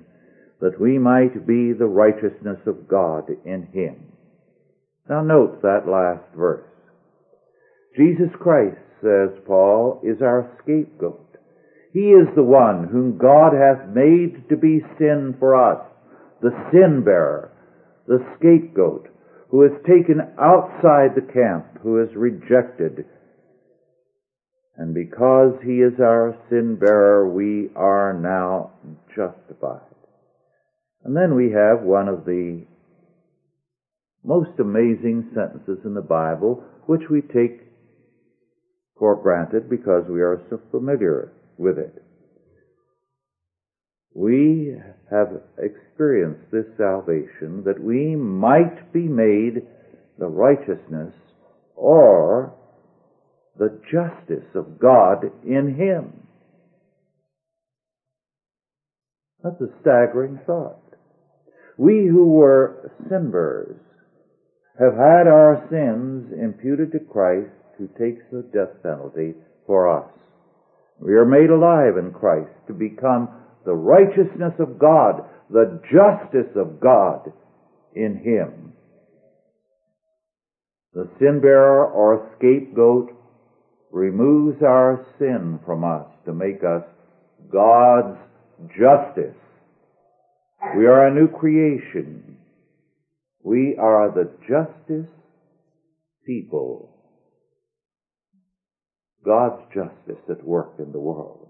that 0.62 0.80
we 0.80 0.98
might 0.98 1.46
be 1.46 1.74
the 1.74 1.86
righteousness 1.86 2.60
of 2.66 2.88
God 2.88 3.30
in 3.46 3.68
him. 3.74 4.12
Now 5.10 5.22
note 5.22 5.62
that 5.62 5.88
last 5.88 6.26
verse. 6.36 6.66
Jesus 7.96 8.32
Christ, 8.40 8.78
says 9.02 9.30
Paul, 9.46 10.02
is 10.04 10.22
our 10.22 10.50
scapegoat. 10.62 11.38
He 11.94 12.10
is 12.12 12.28
the 12.36 12.44
one 12.44 12.88
whom 12.88 13.18
God 13.18 13.54
hath 13.54 13.94
made 13.94 14.50
to 14.50 14.58
be 14.58 14.82
sin 14.98 15.36
for 15.40 15.56
us, 15.56 15.86
the 16.42 16.52
sin 16.72 17.04
bearer, 17.06 17.52
the 18.08 18.20
scapegoat, 18.38 19.08
who 19.50 19.64
is 19.64 19.72
taken 19.88 20.22
outside 20.40 21.16
the 21.16 21.32
camp, 21.34 21.66
who 21.82 22.02
is 22.02 22.10
rejected. 22.16 23.06
And 24.78 24.94
because 24.94 25.54
he 25.64 25.76
is 25.76 25.94
our 26.00 26.38
sin 26.50 26.78
bearer, 26.80 27.30
we 27.30 27.70
are 27.76 28.14
now 28.14 28.72
justified. 29.16 29.82
And 31.04 31.16
then 31.16 31.36
we 31.36 31.52
have 31.52 31.82
one 31.82 32.08
of 32.08 32.26
the 32.26 32.66
most 34.24 34.60
amazing 34.60 35.30
sentences 35.34 35.86
in 35.86 35.94
the 35.94 36.02
Bible, 36.02 36.64
which 36.88 37.04
we 37.10 37.22
take 37.22 37.62
for 38.98 39.16
granted 39.16 39.70
because 39.70 40.04
we 40.10 40.22
are 40.22 40.42
so 40.50 40.60
familiar 40.72 41.32
with 41.58 41.78
it. 41.78 42.05
We 44.16 44.74
have 45.12 45.42
experienced 45.58 46.50
this 46.50 46.66
salvation 46.78 47.64
that 47.66 47.84
we 47.84 48.16
might 48.16 48.94
be 48.94 49.10
made 49.10 49.68
the 50.18 50.28
righteousness 50.28 51.14
or 51.76 52.54
the 53.60 53.78
justice 53.92 54.48
of 54.56 54.80
God 54.80 55.26
in 55.44 55.76
him. 55.76 56.28
That's 59.44 59.60
a 59.60 59.82
staggering 59.82 60.40
thought. 60.46 60.80
We 61.78 62.08
who 62.08 62.30
were 62.32 62.94
sinbers 63.10 63.76
have 64.80 64.94
had 64.94 65.28
our 65.28 65.68
sins 65.70 66.32
imputed 66.42 66.94
to 66.94 67.00
Christ 67.00 67.52
who 67.78 67.88
takes 68.00 68.24
the 68.32 68.44
death 68.54 68.82
penalty 68.82 69.34
for 69.68 69.90
us. 69.90 70.10
We 71.00 71.16
are 71.16 71.26
made 71.26 71.50
alive 71.50 71.98
in 71.98 72.14
Christ 72.14 72.52
to 72.68 72.74
become 72.74 73.30
the 73.66 73.74
righteousness 73.74 74.54
of 74.60 74.80
God, 74.80 75.24
the 75.50 75.82
justice 75.92 76.52
of 76.56 76.80
God 76.80 77.32
in 77.94 78.18
Him. 78.18 78.74
The 80.94 81.10
sin 81.20 81.42
bearer 81.42 81.86
or 81.86 82.32
scapegoat 82.38 83.12
removes 83.92 84.62
our 84.62 85.06
sin 85.20 85.60
from 85.66 85.84
us 85.84 86.08
to 86.26 86.34
make 86.34 86.64
us 86.64 86.84
God's 87.52 88.18
justice. 88.70 89.36
We 90.78 90.86
are 90.86 91.08
a 91.08 91.14
new 91.14 91.28
creation. 91.28 92.38
We 93.44 93.76
are 93.80 94.10
the 94.10 94.32
justice 94.48 95.12
people. 96.26 96.92
God's 99.24 99.62
justice 99.74 100.24
at 100.30 100.44
work 100.44 100.74
in 100.80 100.92
the 100.92 101.00
world. 101.00 101.45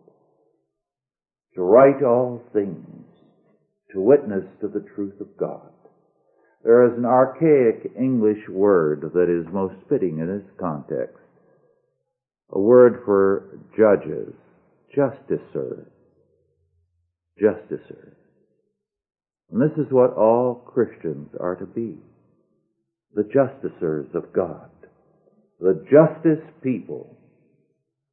To 1.56 1.62
right 1.62 2.04
all 2.04 2.42
things, 2.52 3.06
to 3.92 4.02
witness 4.02 4.44
to 4.60 4.68
the 4.68 4.86
truth 4.94 5.20
of 5.22 5.38
God. 5.38 5.72
There 6.66 6.86
is 6.86 6.98
an 6.98 7.06
archaic 7.06 7.92
English 7.98 8.50
word 8.50 9.12
that 9.14 9.30
is 9.30 9.54
most 9.54 9.76
fitting 9.88 10.20
in 10.20 10.28
this 10.28 10.52
context. 10.60 11.20
A 12.52 12.60
word 12.60 13.04
for 13.06 13.60
judges, 13.78 14.34
justicer, 14.98 15.86
justicer. 17.42 18.16
And 19.52 19.62
this 19.62 19.78
is 19.78 19.92
what 19.92 20.14
all 20.14 20.56
Christians 20.56 21.30
are 21.40 21.56
to 21.56 21.66
be. 21.66 21.98
The 23.14 23.24
justicers 23.24 24.14
of 24.14 24.34
God. 24.34 24.70
The 25.60 25.86
justice 25.86 26.44
people. 26.62 27.16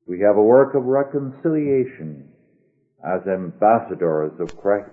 We 0.07 0.21
have 0.21 0.37
a 0.37 0.43
work 0.43 0.75
of 0.75 0.85
reconciliation 0.85 2.29
as 3.05 3.27
ambassadors 3.27 4.33
of 4.41 4.57
Christ. 4.57 4.91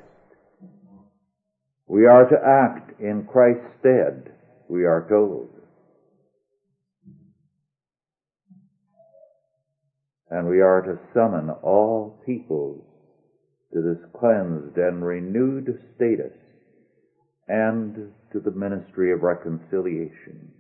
We 1.88 2.06
are 2.06 2.28
to 2.30 2.36
act 2.46 3.00
in 3.00 3.28
Christ's 3.32 3.66
stead, 3.80 4.32
we 4.68 4.86
are 4.86 5.08
told. 5.10 5.50
And 10.30 10.48
we 10.48 10.62
are 10.62 10.82
to 10.82 11.00
summon 11.14 11.50
all 11.64 12.22
peoples 12.26 12.84
to 13.74 13.82
this 13.82 14.12
cleansed 14.20 14.78
and 14.78 15.04
renewed 15.04 15.68
status 15.96 16.34
and 17.48 18.12
to 18.32 18.40
the 18.40 18.52
ministry 18.52 19.12
of 19.12 19.24
reconciliation. 19.24 20.52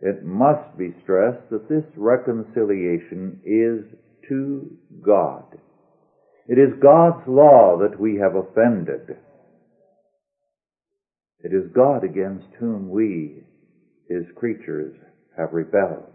It 0.00 0.24
must 0.24 0.76
be 0.76 0.94
stressed 1.02 1.48
that 1.50 1.68
this 1.68 1.84
reconciliation 1.96 3.40
is 3.44 3.84
to 4.28 4.76
God. 5.04 5.44
It 6.48 6.58
is 6.58 6.80
God's 6.80 7.26
law 7.26 7.78
that 7.82 7.98
we 7.98 8.16
have 8.16 8.36
offended. 8.36 9.16
It 11.40 11.52
is 11.52 11.72
God 11.74 12.04
against 12.04 12.46
whom 12.58 12.88
we, 12.88 13.42
His 14.08 14.24
creatures, 14.36 14.94
have 15.36 15.52
rebelled. 15.52 16.12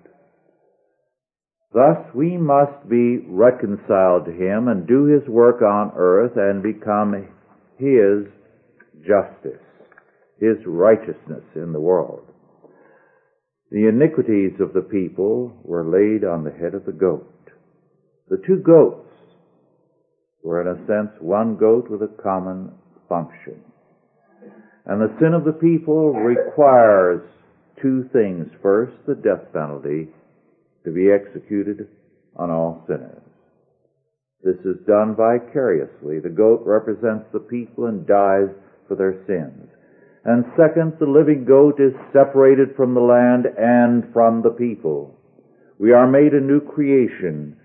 Thus 1.73 1.97
we 2.13 2.37
must 2.37 2.89
be 2.89 3.19
reconciled 3.27 4.25
to 4.25 4.31
Him 4.31 4.67
and 4.67 4.87
do 4.87 5.05
His 5.05 5.27
work 5.27 5.61
on 5.61 5.91
earth 5.95 6.33
and 6.35 6.63
become 6.63 7.27
His 7.77 8.27
justice, 9.01 9.61
His 10.39 10.57
righteousness 10.65 11.43
in 11.55 11.73
the 11.73 11.79
world. 11.79 12.23
The 13.69 13.87
iniquities 13.87 14.59
of 14.59 14.73
the 14.73 14.81
people 14.81 15.53
were 15.63 15.85
laid 15.85 16.25
on 16.25 16.43
the 16.43 16.51
head 16.51 16.73
of 16.73 16.85
the 16.85 16.91
goat. 16.91 17.27
The 18.29 18.41
two 18.45 18.57
goats 18.57 19.10
were 20.43 20.61
in 20.61 20.67
a 20.67 20.87
sense 20.87 21.11
one 21.19 21.55
goat 21.55 21.89
with 21.89 22.01
a 22.01 22.21
common 22.21 22.71
function. 23.07 23.61
And 24.85 24.99
the 24.99 25.15
sin 25.19 25.33
of 25.33 25.45
the 25.45 25.53
people 25.53 26.13
requires 26.13 27.21
two 27.81 28.09
things. 28.11 28.47
First, 28.61 28.93
the 29.07 29.15
death 29.15 29.51
penalty 29.53 30.07
to 30.85 30.91
be 30.91 31.11
executed 31.11 31.87
on 32.35 32.49
all 32.49 32.83
sinners. 32.87 33.21
This 34.43 34.57
is 34.65 34.85
done 34.87 35.15
vicariously. 35.15 36.19
The 36.19 36.33
goat 36.33 36.63
represents 36.65 37.25
the 37.31 37.39
people 37.39 37.85
and 37.85 38.07
dies 38.07 38.49
for 38.87 38.95
their 38.95 39.23
sins. 39.27 39.69
And 40.25 40.45
second, 40.57 40.93
the 40.99 41.05
living 41.05 41.45
goat 41.45 41.79
is 41.79 41.93
separated 42.13 42.75
from 42.75 42.93
the 42.93 43.01
land 43.01 43.45
and 43.57 44.11
from 44.13 44.41
the 44.41 44.49
people. 44.49 45.15
We 45.79 45.93
are 45.93 46.07
made 46.07 46.33
a 46.33 46.41
new 46.41 46.61
creation 46.61 47.57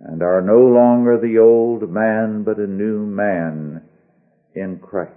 and 0.00 0.22
are 0.22 0.40
no 0.40 0.60
longer 0.66 1.18
the 1.18 1.38
old 1.38 1.90
man, 1.90 2.42
but 2.44 2.58
a 2.58 2.66
new 2.66 3.06
man 3.06 3.82
in 4.54 4.78
Christ. 4.78 5.12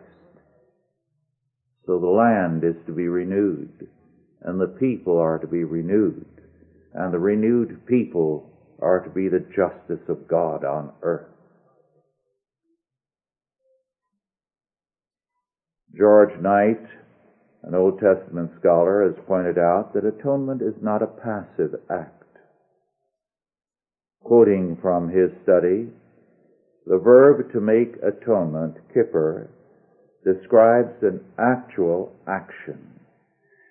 So 1.86 2.00
the 2.00 2.08
land 2.08 2.63
is 2.63 2.76
to 2.86 2.93
be 2.93 3.08
renewed, 3.08 3.88
and 4.41 4.60
the 4.60 4.67
people 4.67 5.17
are 5.17 5.39
to 5.39 5.48
be 5.48 5.63
renewed 5.63 6.26
and 6.93 7.13
the 7.13 7.19
renewed 7.19 7.86
people 7.88 8.43
are 8.80 9.00
to 9.00 9.10
be 9.10 9.28
the 9.28 9.43
justice 9.56 10.04
of 10.08 10.28
God 10.28 10.63
on 10.63 10.91
earth. 11.02 11.28
George 15.98 16.32
Knight, 16.39 16.84
an 17.63 17.76
Old 17.76 18.00
Testament 18.00 18.52
scholar, 18.60 19.06
has 19.06 19.26
pointed 19.28 19.58
out 19.58 19.93
that 19.93 20.06
atonement 20.06 20.62
is 20.62 20.74
not 20.82 21.02
a 21.02 21.08
passive 21.08 21.76
act. 21.89 22.23
Quoting 24.24 24.78
from 24.82 25.10
his 25.10 25.30
study, 25.44 25.90
the 26.86 26.98
verb 26.98 27.52
to 27.52 27.60
make 27.62 27.96
atonement, 28.04 28.76
kippur, 28.94 29.50
describes 30.24 30.96
an 31.02 31.20
actual 31.38 32.12
action. 32.28 32.80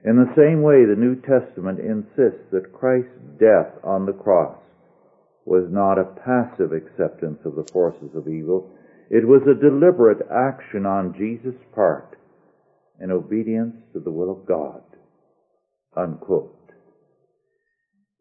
In 0.05 0.17
the 0.17 0.35
same 0.37 0.63
way, 0.63 0.85
the 0.85 0.99
New 0.99 1.17
Testament 1.17 1.79
insists 1.79 2.51
that 2.51 2.73
Christ's 2.73 3.39
death 3.39 3.73
on 3.85 4.05
the 4.05 4.13
cross 4.13 4.59
was 5.45 5.65
not 5.71 5.99
a 5.99 6.15
passive 6.25 6.73
acceptance 6.73 7.39
of 7.45 7.57
the 7.57 7.71
forces 7.73 8.11
of 8.15 8.29
evil. 8.29 8.71
It 9.11 9.27
was 9.27 9.43
a 9.43 9.61
deliberate 9.61 10.27
action 10.31 10.87
on 10.87 11.15
Jesus' 11.17 11.61
part 11.75 12.17
in 13.01 13.11
obedience 13.11 13.77
to 13.93 14.01
the 14.01 14.11
will 14.11 14.31
of 14.31 14.47
God. 14.47 14.83
Unquote. 15.97 16.62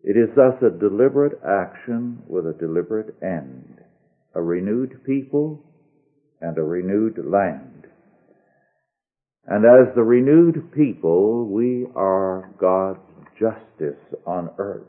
It 0.04 0.18
is 0.18 0.30
thus 0.36 0.56
a 0.62 0.70
deliberate 0.70 1.40
action 1.46 2.24
with 2.28 2.46
a 2.48 2.54
deliberate 2.54 3.16
end. 3.22 3.80
A 4.34 4.42
renewed 4.42 5.04
people 5.06 5.64
and 6.42 6.58
a 6.58 6.64
renewed 6.64 7.18
land. 7.24 7.86
And 9.46 9.66
as 9.66 9.94
the 9.96 10.04
renewed 10.04 10.72
people, 10.74 11.48
we 11.48 11.86
are 11.96 12.52
God's 12.60 13.00
justice 13.40 14.00
on 14.26 14.50
earth. 14.58 14.88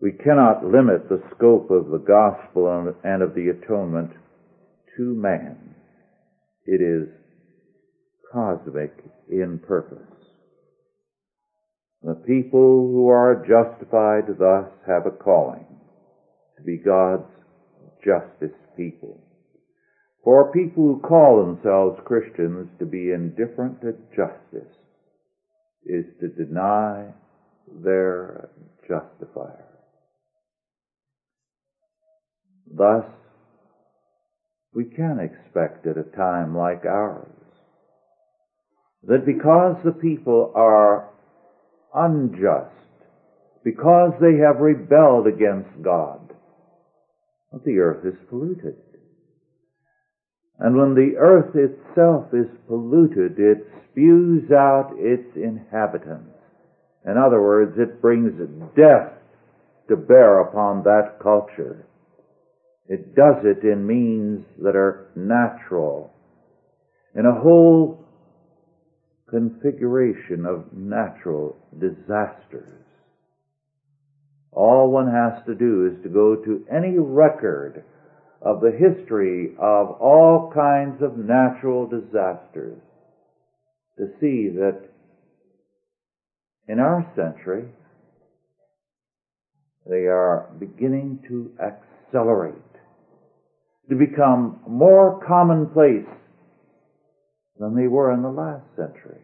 We 0.00 0.12
cannot 0.12 0.64
limit 0.64 1.08
the 1.08 1.22
scope 1.34 1.70
of 1.70 1.88
the 1.88 1.98
gospel 1.98 2.94
and 3.04 3.22
of 3.22 3.34
the 3.34 3.48
atonement 3.48 4.10
to 4.96 5.02
man. 5.02 5.74
It 6.66 6.80
is 6.80 7.08
cosmic 8.32 8.92
in 9.30 9.60
purpose. 9.66 10.13
The 12.04 12.14
people 12.14 12.90
who 12.92 13.08
are 13.08 13.46
justified 13.48 14.24
thus 14.38 14.70
have 14.86 15.06
a 15.06 15.10
calling 15.10 15.64
to 16.58 16.62
be 16.62 16.76
God's 16.76 17.30
justice 18.04 18.54
people. 18.76 19.18
For 20.22 20.52
people 20.52 20.84
who 20.84 21.00
call 21.00 21.38
themselves 21.46 21.98
Christians 22.04 22.68
to 22.78 22.84
be 22.84 23.12
indifferent 23.12 23.80
to 23.80 23.94
justice 24.14 24.70
is 25.86 26.04
to 26.20 26.28
deny 26.28 27.06
their 27.82 28.50
justifier. 28.86 29.64
Thus, 32.70 33.06
we 34.74 34.84
can 34.84 35.20
expect 35.20 35.86
at 35.86 35.96
a 35.96 36.16
time 36.16 36.54
like 36.54 36.84
ours 36.84 37.30
that 39.04 39.24
because 39.24 39.76
the 39.84 39.92
people 39.92 40.52
are 40.54 41.13
unjust, 41.94 42.70
because 43.64 44.12
they 44.20 44.36
have 44.36 44.60
rebelled 44.60 45.26
against 45.26 45.82
God, 45.82 46.20
the 47.64 47.78
earth 47.78 48.04
is 48.04 48.18
polluted. 48.28 48.76
And 50.58 50.76
when 50.76 50.94
the 50.94 51.16
earth 51.18 51.54
itself 51.54 52.26
is 52.32 52.46
polluted, 52.68 53.38
it 53.38 53.66
spews 53.90 54.50
out 54.50 54.92
its 54.98 55.36
inhabitants. 55.36 56.30
In 57.06 57.16
other 57.16 57.40
words, 57.40 57.78
it 57.78 58.00
brings 58.00 58.32
death 58.76 59.12
to 59.88 59.96
bear 59.96 60.40
upon 60.40 60.82
that 60.84 61.18
culture. 61.22 61.86
It 62.88 63.14
does 63.14 63.36
it 63.44 63.64
in 63.64 63.86
means 63.86 64.44
that 64.62 64.76
are 64.76 65.10
natural, 65.16 66.12
in 67.14 67.26
a 67.26 67.40
whole 67.40 68.03
configuration 69.34 70.46
of 70.46 70.72
natural 70.72 71.56
disasters. 71.80 72.78
All 74.52 74.92
one 74.92 75.10
has 75.10 75.44
to 75.46 75.56
do 75.56 75.90
is 75.92 76.00
to 76.04 76.08
go 76.08 76.36
to 76.36 76.64
any 76.70 76.96
record 76.98 77.82
of 78.40 78.60
the 78.60 78.70
history 78.70 79.56
of 79.58 79.90
all 80.00 80.52
kinds 80.54 81.02
of 81.02 81.16
natural 81.16 81.88
disasters 81.88 82.78
to 83.98 84.06
see 84.20 84.50
that 84.54 84.80
in 86.68 86.78
our 86.78 87.04
century 87.16 87.64
they 89.84 90.06
are 90.06 90.48
beginning 90.60 91.18
to 91.26 91.50
accelerate, 91.60 92.54
to 93.88 93.96
become 93.96 94.60
more 94.68 95.20
commonplace 95.26 96.06
than 97.58 97.74
they 97.74 97.86
were 97.86 98.12
in 98.12 98.22
the 98.22 98.28
last 98.28 98.64
century, 98.76 99.23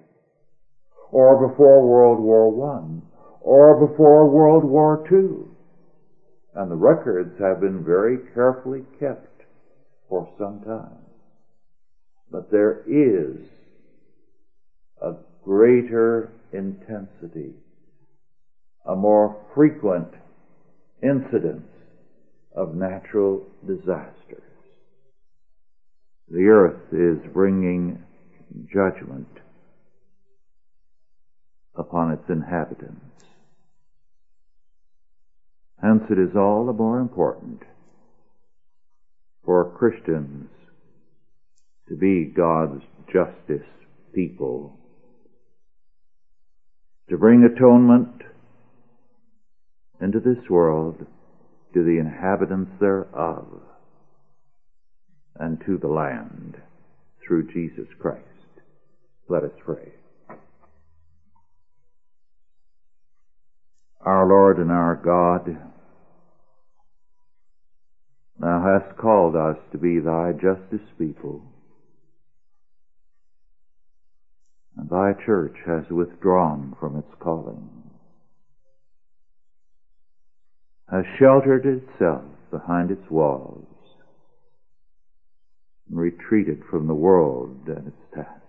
or 1.13 1.49
before 1.49 1.87
World 1.87 2.21
War 2.21 2.51
One, 2.51 3.03
or 3.41 3.87
before 3.87 4.29
World 4.29 4.65
War 4.65 5.05
Two. 5.09 5.49
And 6.55 6.71
the 6.71 6.77
records 6.77 7.39
have 7.39 7.61
been 7.61 7.85
very 7.85 8.19
carefully 8.35 8.85
kept 8.99 9.43
for 10.09 10.29
some 10.39 10.61
time. 10.61 10.99
But 12.31 12.51
there 12.51 12.83
is 12.87 13.37
a 15.01 15.15
greater 15.45 16.31
intensity, 16.53 17.55
a 18.87 18.95
more 18.95 19.37
frequent 19.55 20.09
incidence 21.03 21.69
of 22.55 22.75
natural 22.75 23.47
disasters. 23.67 24.43
The 26.29 26.47
earth 26.47 26.93
is 26.93 27.33
bringing 27.33 28.03
judgment 28.73 29.29
upon 31.81 32.13
its 32.13 32.29
inhabitants. 32.29 33.25
Hence 35.83 36.03
it 36.11 36.19
is 36.19 36.37
all 36.37 36.67
the 36.67 36.73
more 36.73 37.01
important 37.01 37.63
for 39.45 39.71
Christians 39.71 40.51
to 41.89 41.97
be 41.97 42.27
God's 42.27 42.83
justice 43.07 43.67
people, 44.15 44.79
to 47.09 47.17
bring 47.17 47.43
atonement 47.43 48.23
into 50.01 50.21
this 50.21 50.49
world 50.49 51.07
to 51.73 51.83
the 51.83 51.99
inhabitants 51.99 52.73
thereof 52.79 53.47
and 55.37 55.61
to 55.65 55.79
the 55.79 55.89
land 55.89 56.61
through 57.27 57.51
Jesus 57.53 57.89
Christ. 57.99 58.25
Let 59.29 59.45
us 59.45 59.53
pray. 59.65 59.93
Our 64.03 64.27
Lord 64.27 64.59
and 64.59 64.71
our 64.71 64.97
God, 64.97 65.59
Thou 68.39 68.63
hast 68.63 68.97
called 68.97 69.37
us 69.37 69.59
to 69.73 69.79
be 69.79 70.01
Thy 70.01 70.33
justice 70.33 70.87
people, 70.99 71.43
and 74.79 74.89
Thy 74.89 75.13
church 75.27 75.57
has 75.67 75.85
withdrawn 75.91 76.75
from 76.81 76.97
its 76.97 77.13
calling, 77.21 77.69
has 80.91 81.05
sheltered 81.19 81.67
itself 81.67 82.25
behind 82.51 82.91
its 82.91 83.11
walls, 83.11 83.67
and 85.91 85.99
retreated 85.99 86.63
from 86.71 86.87
the 86.87 86.95
world 86.95 87.59
and 87.67 87.89
its 87.89 88.15
task. 88.15 88.41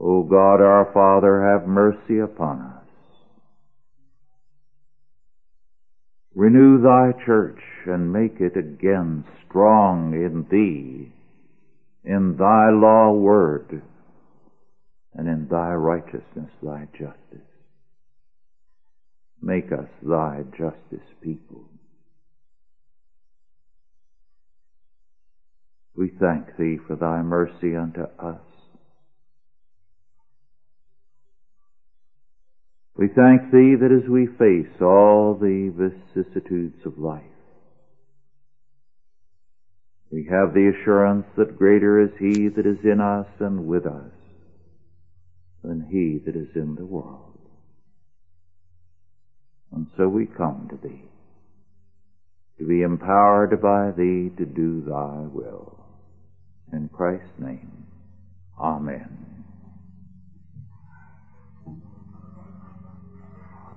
O 0.00 0.22
God 0.22 0.62
our 0.62 0.90
Father, 0.94 1.42
have 1.42 1.68
mercy 1.68 2.18
upon 2.18 2.60
us. 2.62 2.75
Renew 6.36 6.82
thy 6.82 7.12
church 7.24 7.62
and 7.86 8.12
make 8.12 8.42
it 8.42 8.58
again 8.58 9.24
strong 9.48 10.12
in 10.12 10.46
thee, 10.50 11.10
in 12.04 12.36
thy 12.36 12.68
law 12.68 13.10
word, 13.10 13.80
and 15.14 15.28
in 15.28 15.48
thy 15.48 15.72
righteousness, 15.72 16.50
thy 16.62 16.88
justice. 16.92 17.48
Make 19.40 19.72
us 19.72 19.88
thy 20.02 20.42
justice 20.50 21.08
people. 21.22 21.64
We 25.96 26.12
thank 26.20 26.58
thee 26.58 26.76
for 26.86 26.96
thy 26.96 27.22
mercy 27.22 27.74
unto 27.74 28.02
us. 28.18 28.45
We 32.98 33.08
thank 33.08 33.50
Thee 33.52 33.76
that 33.78 33.92
as 33.92 34.08
we 34.08 34.26
face 34.26 34.80
all 34.80 35.34
the 35.38 35.68
vicissitudes 35.68 36.78
of 36.86 36.98
life, 36.98 37.22
we 40.10 40.26
have 40.30 40.54
the 40.54 40.72
assurance 40.72 41.26
that 41.36 41.58
greater 41.58 42.00
is 42.00 42.10
He 42.18 42.48
that 42.48 42.64
is 42.64 42.78
in 42.84 43.00
us 43.00 43.26
and 43.38 43.66
with 43.66 43.84
us 43.84 44.12
than 45.62 45.88
He 45.90 46.20
that 46.24 46.36
is 46.36 46.48
in 46.54 46.74
the 46.76 46.86
world. 46.86 47.38
And 49.72 49.88
so 49.98 50.08
we 50.08 50.24
come 50.24 50.68
to 50.70 50.88
Thee, 50.88 51.02
to 52.58 52.66
be 52.66 52.80
empowered 52.80 53.60
by 53.60 53.90
Thee 53.90 54.30
to 54.38 54.46
do 54.46 54.82
Thy 54.86 55.26
will. 55.30 55.84
In 56.72 56.88
Christ's 56.88 57.38
name, 57.38 57.86
Amen. 58.58 59.35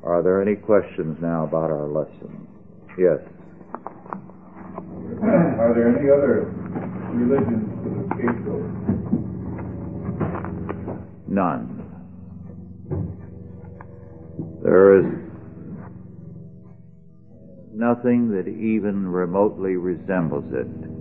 Are 0.04 0.22
there 0.24 0.42
any 0.42 0.56
questions 0.56 1.18
now 1.22 1.44
about 1.44 1.72
our 1.72 1.88
lesson? 1.88 2.48
Yes. 2.98 3.20
Are 5.22 5.74
there 5.76 5.90
any 5.90 6.10
other 6.10 6.52
religions 7.14 7.68
scapegoat? 8.16 8.66
None. 11.28 11.76
There 14.64 15.00
is 15.00 15.06
nothing 17.74 18.30
that 18.32 18.48
even 18.48 19.08
remotely 19.08 19.76
resembles 19.76 20.46
it. 20.54 20.99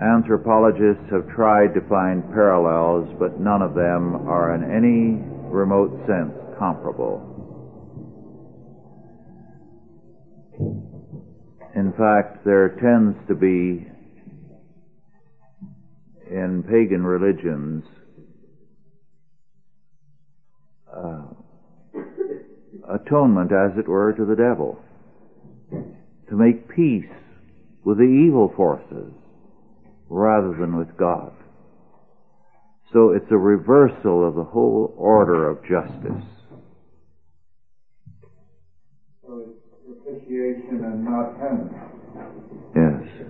Anthropologists 0.00 1.10
have 1.10 1.28
tried 1.34 1.74
to 1.74 1.80
find 1.88 2.22
parallels, 2.30 3.08
but 3.18 3.40
none 3.40 3.62
of 3.62 3.74
them 3.74 4.28
are 4.28 4.54
in 4.54 4.62
any 4.62 5.20
remote 5.50 5.90
sense 6.06 6.32
comparable. 6.56 7.34
In 11.74 11.92
fact, 11.98 12.44
there 12.44 12.76
tends 12.80 13.16
to 13.26 13.34
be 13.34 13.88
in 16.30 16.62
pagan 16.62 17.02
religions 17.02 17.82
uh, 20.94 21.24
atonement, 22.88 23.50
as 23.50 23.76
it 23.76 23.88
were, 23.88 24.12
to 24.12 24.24
the 24.24 24.36
devil, 24.36 24.78
to 26.28 26.36
make 26.36 26.68
peace 26.68 27.10
with 27.84 27.98
the 27.98 28.04
evil 28.04 28.52
forces 28.56 29.12
rather 30.08 30.56
than 30.58 30.76
with 30.76 30.96
God. 30.96 31.32
So 32.92 33.10
it's 33.10 33.30
a 33.30 33.36
reversal 33.36 34.26
of 34.26 34.34
the 34.34 34.44
whole 34.44 34.94
order 34.96 35.50
of 35.50 35.62
justice. 35.62 36.24
So 39.22 39.44
it's 39.44 39.60
propitiation 40.04 40.84
and 40.84 41.04
not 41.04 41.38
penance. 41.38 41.74
Yes. 42.74 43.28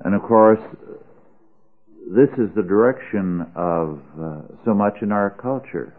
And 0.00 0.14
of 0.14 0.22
course, 0.22 0.60
this 2.08 2.30
is 2.38 2.48
the 2.56 2.62
direction 2.62 3.46
of 3.54 4.00
uh, 4.18 4.40
so 4.64 4.74
much 4.74 4.94
in 5.02 5.12
our 5.12 5.30
culture. 5.30 5.94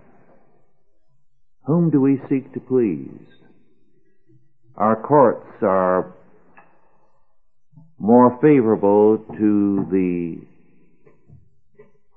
Whom 1.70 1.92
do 1.92 2.02
we 2.02 2.20
seek 2.28 2.52
to 2.54 2.60
please? 2.60 3.28
Our 4.76 4.96
courts 4.96 5.46
are 5.62 6.16
more 8.00 8.40
favorable 8.42 9.20
to 9.38 9.86
the 9.92 10.38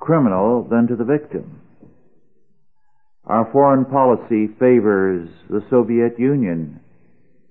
criminal 0.01 0.67
than 0.71 0.87
to 0.87 0.97
the 0.97 1.05
victim. 1.05 1.61
Our 3.27 3.47
foreign 3.53 3.85
policy 3.85 4.49
favors 4.59 5.29
the 5.51 5.63
Soviet 5.69 6.19
Union 6.19 6.81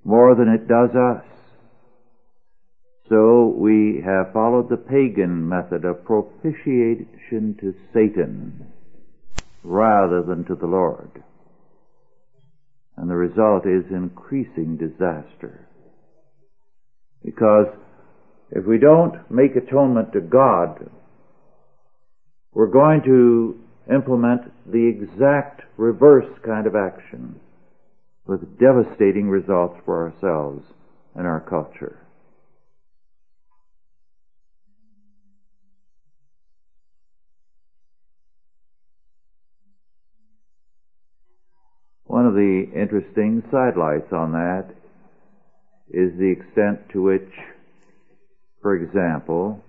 more 0.04 0.34
than 0.34 0.48
it 0.48 0.68
does 0.68 0.96
us. 0.96 1.24
So 3.10 3.54
we 3.56 4.02
have 4.04 4.34
followed 4.34 4.70
the 4.70 4.78
pagan 4.78 5.48
method 5.48 5.86
of 5.86 6.04
propitiation 6.04 7.58
to 7.62 7.76
Satan 7.94 8.74
rather 9.64 10.24
than 10.24 10.46
to 10.46 10.56
the 10.56 10.66
Lord. 10.66 11.24
And 12.98 13.10
the 13.10 13.16
result 13.16 13.66
is 13.66 13.86
increasing 13.90 14.78
disaster. 14.78 15.68
Because 17.24 17.68
if 18.52 18.66
we 18.66 18.78
don't 18.78 19.30
make 19.32 19.56
atonement 19.56 20.14
to 20.14 20.22
God, 20.22 20.90
we're 22.54 22.68
going 22.68 23.02
to 23.04 23.60
implement 23.92 24.42
the 24.72 24.88
exact 24.88 25.62
reverse 25.78 26.28
kind 26.46 26.68
of 26.68 26.76
action 26.76 27.40
with 28.26 28.60
devastating 28.60 29.30
results 29.30 29.80
for 29.86 30.12
ourselves 30.12 30.64
and 31.16 31.26
our 31.26 31.40
culture. 31.40 32.01
Of 42.32 42.38
the 42.38 42.64
interesting 42.74 43.44
sidelights 43.52 44.14
on 44.14 44.32
that 44.32 44.68
is 45.90 46.18
the 46.18 46.32
extent 46.32 46.80
to 46.94 47.02
which, 47.02 47.30
for 48.62 48.76
example, 48.76 49.62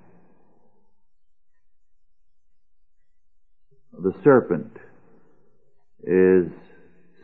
the 3.93 4.13
serpent 4.23 4.71
is 6.05 6.53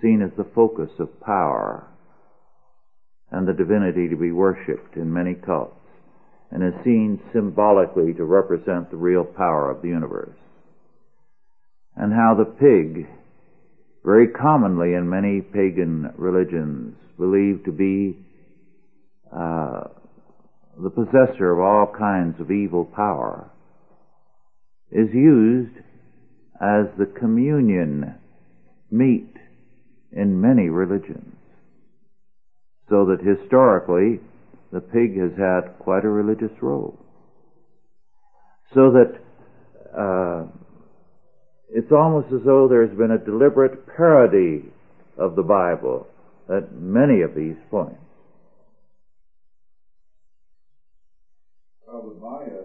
seen 0.02 0.22
as 0.22 0.36
the 0.36 0.46
focus 0.54 0.90
of 0.98 1.20
power 1.20 1.86
and 3.30 3.46
the 3.46 3.52
divinity 3.52 4.08
to 4.08 4.16
be 4.16 4.32
worshipped 4.32 4.96
in 4.96 5.12
many 5.12 5.34
cults 5.34 5.74
and 6.50 6.64
is 6.64 6.84
seen 6.84 7.20
symbolically 7.32 8.12
to 8.14 8.24
represent 8.24 8.90
the 8.90 8.96
real 8.96 9.24
power 9.24 9.70
of 9.70 9.82
the 9.82 9.88
universe. 9.88 10.36
And 11.94 12.12
how 12.12 12.34
the 12.34 12.44
pig, 12.44 13.06
very 14.08 14.28
commonly 14.28 14.94
in 14.94 15.06
many 15.06 15.42
pagan 15.42 16.10
religions, 16.16 16.96
believed 17.18 17.66
to 17.66 17.70
be 17.70 18.16
uh, 19.30 19.82
the 20.82 20.88
possessor 20.88 21.52
of 21.52 21.60
all 21.60 21.92
kinds 21.92 22.40
of 22.40 22.50
evil 22.50 22.86
power, 22.86 23.50
is 24.90 25.08
used 25.12 25.76
as 26.54 26.86
the 26.98 27.04
communion 27.20 28.14
meat 28.90 29.34
in 30.12 30.40
many 30.40 30.70
religions. 30.70 31.36
So 32.88 33.04
that 33.04 33.20
historically, 33.20 34.20
the 34.72 34.80
pig 34.80 35.20
has 35.20 35.32
had 35.36 35.78
quite 35.80 36.06
a 36.06 36.08
religious 36.08 36.56
role. 36.62 36.98
So 38.72 38.90
that 38.90 39.20
uh, 39.94 40.46
it's 41.70 41.92
almost 41.92 42.32
as 42.32 42.40
though 42.44 42.68
there's 42.68 42.96
been 42.96 43.10
a 43.10 43.18
deliberate 43.18 43.86
parody 43.96 44.64
of 45.16 45.36
the 45.36 45.42
Bible 45.42 46.06
at 46.48 46.72
many 46.72 47.22
of 47.22 47.34
these 47.34 47.56
points. 47.70 48.00
Maya 52.20 52.64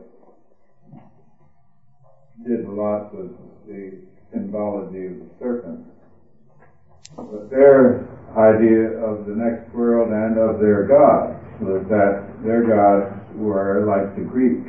did 2.45 2.65
a 2.65 2.71
lot 2.71 3.13
with 3.15 3.31
the 3.67 4.01
symbology 4.31 5.05
of 5.07 5.13
the 5.19 5.29
serpent. 5.39 5.85
But 7.15 7.49
their 7.49 8.09
idea 8.35 8.97
of 8.97 9.25
the 9.25 9.35
next 9.35 9.73
world 9.73 10.11
and 10.11 10.37
of 10.37 10.59
their 10.59 10.83
gods 10.87 11.37
was 11.61 11.85
that 11.89 12.43
their 12.43 12.65
gods 12.65 13.13
were 13.35 13.85
like 13.85 14.15
the 14.15 14.23
Greek, 14.23 14.65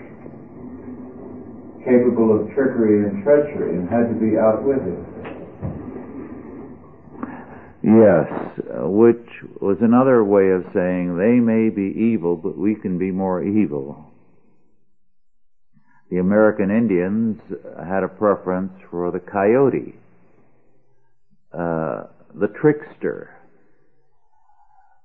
capable 1.84 2.34
of 2.34 2.48
trickery 2.54 3.04
and 3.08 3.22
treachery 3.22 3.76
and 3.76 3.88
had 3.88 4.08
to 4.08 4.16
be 4.16 4.36
outwitted. 4.38 4.98
Yes, 7.84 8.26
uh, 8.72 8.88
which 8.88 9.28
was 9.60 9.76
another 9.82 10.24
way 10.24 10.50
of 10.50 10.64
saying 10.72 11.18
they 11.18 11.38
may 11.38 11.68
be 11.68 11.94
evil, 12.12 12.34
but 12.34 12.56
we 12.56 12.74
can 12.74 12.98
be 12.98 13.10
more 13.10 13.44
evil. 13.44 14.10
The 16.10 16.18
American 16.18 16.70
Indians 16.70 17.40
had 17.76 18.02
a 18.02 18.08
preference 18.08 18.72
for 18.90 19.10
the 19.10 19.20
coyote, 19.20 19.96
uh, 21.52 22.04
the 22.34 22.48
trickster, 22.60 23.30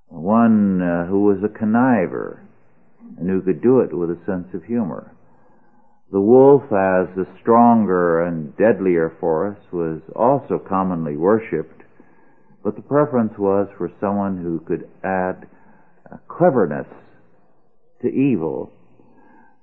one 0.07 0.81
uh, 0.81 1.05
who 1.05 1.23
was 1.23 1.37
a 1.43 1.49
conniver 1.49 2.39
and 3.17 3.29
who 3.29 3.41
could 3.41 3.61
do 3.61 3.81
it 3.81 3.93
with 3.93 4.09
a 4.09 4.19
sense 4.25 4.47
of 4.53 4.63
humor. 4.63 5.11
The 6.11 6.21
wolf, 6.21 6.63
as 6.63 7.07
the 7.15 7.27
stronger 7.39 8.23
and 8.23 8.55
deadlier 8.57 9.11
force, 9.19 9.59
was 9.71 10.01
also 10.15 10.57
commonly 10.57 11.15
worshipped, 11.15 11.83
but 12.63 12.75
the 12.75 12.81
preference 12.81 13.37
was 13.37 13.67
for 13.77 13.91
someone 13.99 14.37
who 14.37 14.59
could 14.59 14.89
add 15.03 15.47
cleverness 16.27 16.87
to 18.01 18.07
evil, 18.07 18.71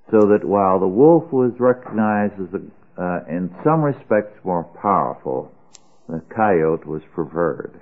so 0.09 0.21
that 0.27 0.45
while 0.45 0.79
the 0.79 0.87
wolf 0.87 1.31
was 1.33 1.51
recognized 1.59 2.39
as, 2.39 2.53
a, 2.53 3.01
uh, 3.01 3.25
in 3.27 3.53
some 3.63 3.81
respects, 3.81 4.39
more 4.45 4.63
powerful, 4.63 5.51
the 6.07 6.21
coyote 6.33 6.85
was 6.85 7.01
preferred. 7.13 7.81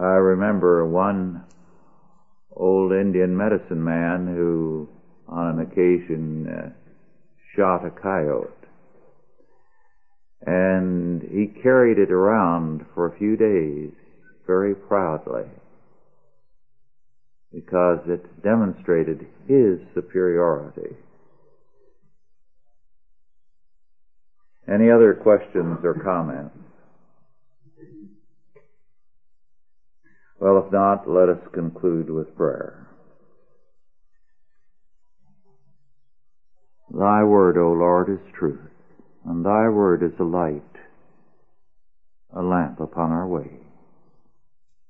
I 0.00 0.16
remember 0.16 0.86
one 0.86 1.44
old 2.56 2.92
Indian 2.92 3.36
medicine 3.36 3.84
man 3.84 4.26
who, 4.26 4.88
on 5.28 5.58
an 5.58 5.60
occasion, 5.60 6.48
uh, 6.48 6.70
shot 7.54 7.84
a 7.84 7.90
coyote. 7.90 8.48
And 10.46 11.20
he 11.20 11.48
carried 11.62 11.98
it 11.98 12.10
around 12.10 12.86
for 12.94 13.06
a 13.06 13.18
few 13.18 13.36
days 13.36 13.92
very 14.46 14.74
proudly 14.74 15.44
because 17.52 17.98
it 18.06 18.42
demonstrated 18.42 19.26
his 19.46 19.80
superiority. 19.94 20.96
Any 24.66 24.90
other 24.90 25.12
questions 25.12 25.80
or 25.84 25.92
comments? 26.02 26.56
Well, 30.40 30.64
if 30.64 30.72
not, 30.72 31.06
let 31.06 31.28
us 31.28 31.46
conclude 31.52 32.08
with 32.08 32.34
prayer. 32.34 32.86
Thy 36.90 37.22
word, 37.22 37.58
O 37.58 37.72
Lord, 37.72 38.08
is 38.08 38.34
truth, 38.38 38.58
and 39.26 39.44
thy 39.44 39.68
word 39.68 40.02
is 40.02 40.18
a 40.18 40.24
light, 40.24 40.62
a 42.34 42.40
lamp 42.42 42.80
upon 42.80 43.12
our 43.12 43.28
way, 43.28 43.50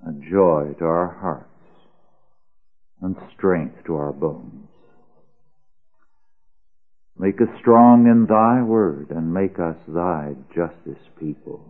a 0.06 0.12
joy 0.30 0.74
to 0.78 0.84
our 0.84 1.18
hearts, 1.20 1.48
and 3.02 3.16
strength 3.36 3.84
to 3.86 3.96
our 3.96 4.12
bones. 4.12 4.68
Make 7.18 7.40
us 7.40 7.48
strong 7.60 8.06
in 8.06 8.26
thy 8.26 8.62
word, 8.62 9.10
and 9.10 9.34
make 9.34 9.58
us 9.58 9.76
thy 9.88 10.36
justice 10.54 11.02
people. 11.18 11.69